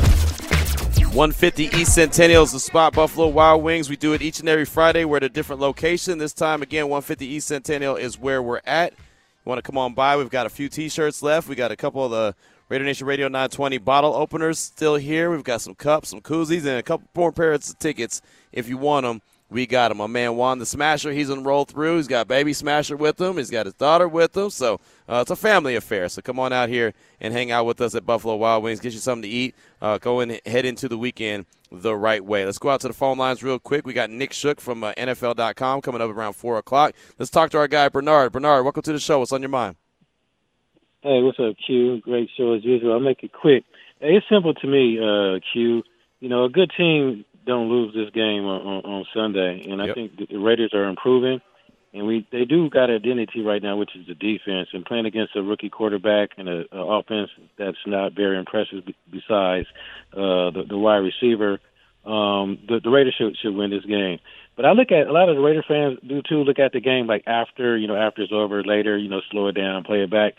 [1.14, 3.88] 150 East Centennial is the spot, Buffalo Wild Wings.
[3.88, 5.06] We do it each and every Friday.
[5.06, 6.18] We're at a different location.
[6.18, 8.94] This time, again, 150 East Centennial is where we're at.
[8.94, 8.98] You
[9.46, 10.18] want to come on by?
[10.18, 11.48] We've got a few t shirts left.
[11.48, 12.34] We got a couple of the
[12.68, 15.30] Raider Nation Radio 920 bottle openers still here.
[15.30, 18.20] We've got some cups, some koozies, and a couple more pairs of tickets
[18.52, 19.22] if you want them
[19.54, 19.98] we got him.
[19.98, 21.98] My man Juan the Smasher, he's on roll through.
[21.98, 23.38] He's got baby Smasher with him.
[23.38, 24.50] He's got his daughter with him.
[24.50, 26.10] So uh, it's a family affair.
[26.10, 28.80] So come on out here and hang out with us at Buffalo Wild Wings.
[28.80, 29.56] Get you something to eat.
[29.82, 32.46] Uh, go and head into the weekend the right way.
[32.46, 33.86] Let's go out to the phone lines real quick.
[33.86, 36.94] We got Nick Shook from uh, NFL.com coming up around 4 o'clock.
[37.20, 38.32] Let's talk to our guy, Bernard.
[38.32, 39.20] Bernard, welcome to the show.
[39.20, 39.76] What's on your mind?
[41.02, 42.02] Hey, what's up, Q?
[42.02, 42.94] Great show as usual.
[42.94, 43.66] I'll make it quick.
[44.00, 45.84] Hey, it's simple to me, uh, Q.
[46.22, 49.66] You know, a good team don't lose this game on, on, on Sunday.
[49.70, 49.96] And I yep.
[49.96, 51.42] think the Raiders are improving,
[51.94, 54.70] and we they do got identity right now, which is the defense.
[54.74, 59.68] And playing against a rookie quarterback and an offense that's not very impressive, besides
[60.14, 61.60] uh, the, the wide receiver,
[62.06, 64.20] um, the, the Raiders should should win this game.
[64.56, 66.44] But I look at a lot of the Raider fans do too.
[66.44, 69.48] Look at the game like after you know after it's over, later you know slow
[69.48, 70.34] it down, play it back.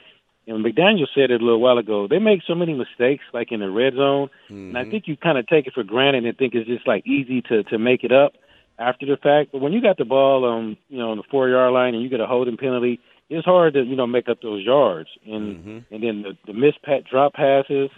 [0.46, 2.06] And McDaniel said it a little while ago.
[2.06, 4.54] They make so many mistakes, like in the red zone, mm-hmm.
[4.54, 4.90] and I mm-hmm.
[4.90, 7.62] think you kind of take it for granted and think it's just like easy to
[7.64, 8.34] to make it up
[8.78, 9.52] after the fact.
[9.52, 12.02] But when you got the ball on you know on the four yard line and
[12.02, 15.08] you get a holding penalty, it's hard to you know make up those yards.
[15.26, 15.94] And mm-hmm.
[15.94, 17.90] and then the, the missed pat drop passes,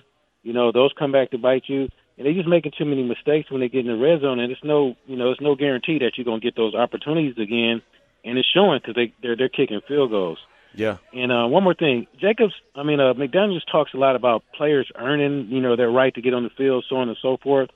[0.42, 1.88] you know those come back to bite you.
[2.18, 4.50] And they're just making too many mistakes when they get in the red zone, and
[4.50, 7.82] it's no you know it's no guarantee that you're gonna get those opportunities again.
[8.24, 10.38] And it's showing because they they're they're kicking field goals.
[10.76, 10.98] Yeah.
[11.12, 12.52] And uh, one more thing, Jacobs.
[12.74, 16.20] I mean, uh, McDaniel's talks a lot about players earning, you know, their right to
[16.20, 17.70] get on the field, so on and so forth.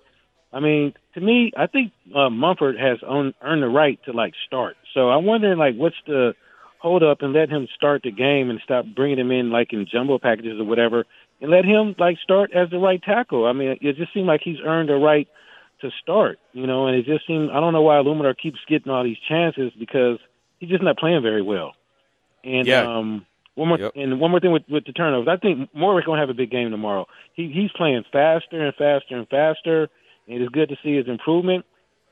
[0.53, 4.35] I mean, to me, I think uh, Munford has own, earned the right to like
[4.47, 4.77] start.
[4.95, 6.35] So I'm wondering, like, what's the
[6.81, 9.87] hold up and let him start the game and stop bringing him in like in
[9.91, 11.05] jumbo packages or whatever,
[11.41, 13.47] and let him like start as the right tackle.
[13.47, 15.29] I mean, it just seemed like he's earned the right
[15.83, 18.91] to start, you know, and it just seemed I don't know why Eluemunor keeps getting
[18.91, 20.19] all these chances because
[20.59, 21.73] he's just not playing very well.
[22.45, 22.83] And Yeah.
[22.83, 23.93] um one more Yep.
[23.97, 25.29] and one more thing with, with the turnovers.
[25.29, 27.07] I think Moehrig gonna have a big game tomorrow.
[27.35, 29.89] He he's playing faster and faster and faster,
[30.29, 31.65] and it's good to see his improvement.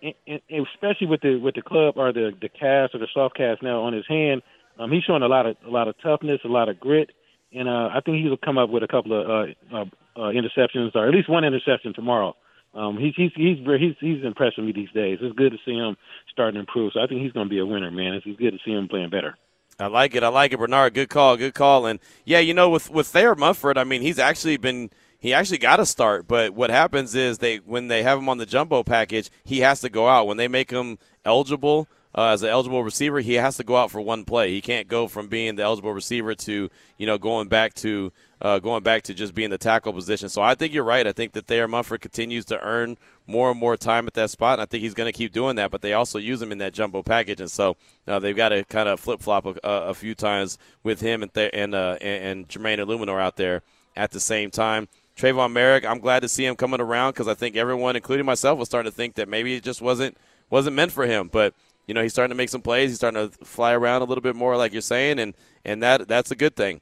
[0.02, 3.08] And, and, and especially with the with the club or the the cast or the
[3.14, 4.42] soft cast now on his hand,
[4.78, 7.10] um, he's showing a lot of a lot of toughness, a lot of grit,
[7.52, 9.84] and uh, I think he'll come up with a couple of uh, uh,
[10.16, 12.36] uh, interceptions or at least one interception tomorrow.
[12.74, 15.18] Um, he's he's he's he's he's impressing me these days.
[15.20, 15.96] It's good to see him
[16.30, 16.92] starting to improve.
[16.92, 18.14] So I think he's going to be a winner, man.
[18.14, 19.36] It's, it's good to see him playing better.
[19.80, 20.24] I like it.
[20.24, 20.94] I like it, Bernard.
[20.94, 21.36] Good call.
[21.36, 21.86] Good call.
[21.86, 25.58] And yeah, you know, with with Thayer Munford, I mean, he's actually been he actually
[25.58, 26.26] got a start.
[26.26, 29.80] But what happens is they when they have him on the jumbo package, he has
[29.82, 30.26] to go out.
[30.26, 33.90] When they make him eligible uh, as an eligible receiver, he has to go out
[33.90, 34.50] for one play.
[34.50, 38.58] He can't go from being the eligible receiver to you know going back to uh,
[38.58, 40.28] going back to just being the tackle position.
[40.28, 41.06] So I think you're right.
[41.06, 42.96] I think that Thayer Munford continues to earn
[43.26, 45.56] more and more time at that spot, and I think he's going to keep doing
[45.56, 45.70] that.
[45.70, 48.64] But they also use him in that jumbo package, and so uh, they've got to
[48.64, 52.24] kind of flip flop a, a few times with him and Th- and, uh, and
[52.24, 53.62] and Jermaine Eluemunor out there
[53.96, 54.88] at the same time.
[55.16, 58.56] Tre'von Moehrig, I'm glad to see him coming around because I think everyone, including myself,
[58.56, 60.16] was starting to think that maybe it just wasn't
[60.48, 61.28] wasn't meant for him.
[61.30, 61.54] But
[61.88, 62.90] you know, he's starting to make some plays.
[62.90, 65.34] He's starting to fly around a little bit more, like you're saying, and
[65.64, 66.80] and that that's a good thing.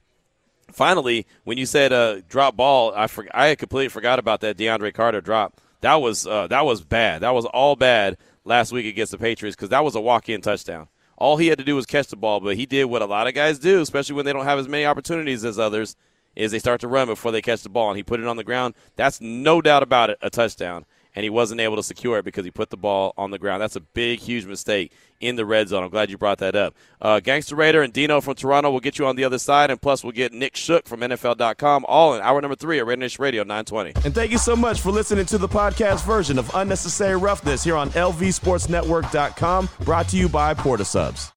[0.73, 4.93] Finally, when you said uh, drop ball, I for, I completely forgot about that DeAndre
[4.93, 5.61] Carter drop.
[5.81, 7.23] That was uh, that was bad.
[7.23, 10.89] That was all bad last week against the Patriots because that was a walk-in touchdown.
[11.17, 13.29] All he had to do was catch the ball, but he did what a lot
[13.29, 15.97] of guys do, especially when they don't have as many opportunities as others,
[16.35, 18.37] is they start to run before they catch the ball, and he put it on
[18.37, 18.75] the ground.
[18.97, 20.85] That's no doubt about it, a touchdown.
[21.17, 23.63] And he wasn't able to secure it because he put the ball on the ground.
[23.63, 25.83] That's a big, huge mistake in the red zone.
[25.83, 26.75] I'm glad you brought that up.
[27.01, 29.81] Uh, Gangster Raider and Dino from Toronto will get you on the other side, and
[29.81, 33.23] plus we'll get Nick Shook from NFL.com all in hour number three at Raider Nation
[33.23, 33.93] Radio 920.
[34.05, 37.77] And thank you so much for listening to the podcast version of Unnecessary Roughness here
[37.77, 41.33] on LVSportsNetwork.com, brought to you by Port of Subs.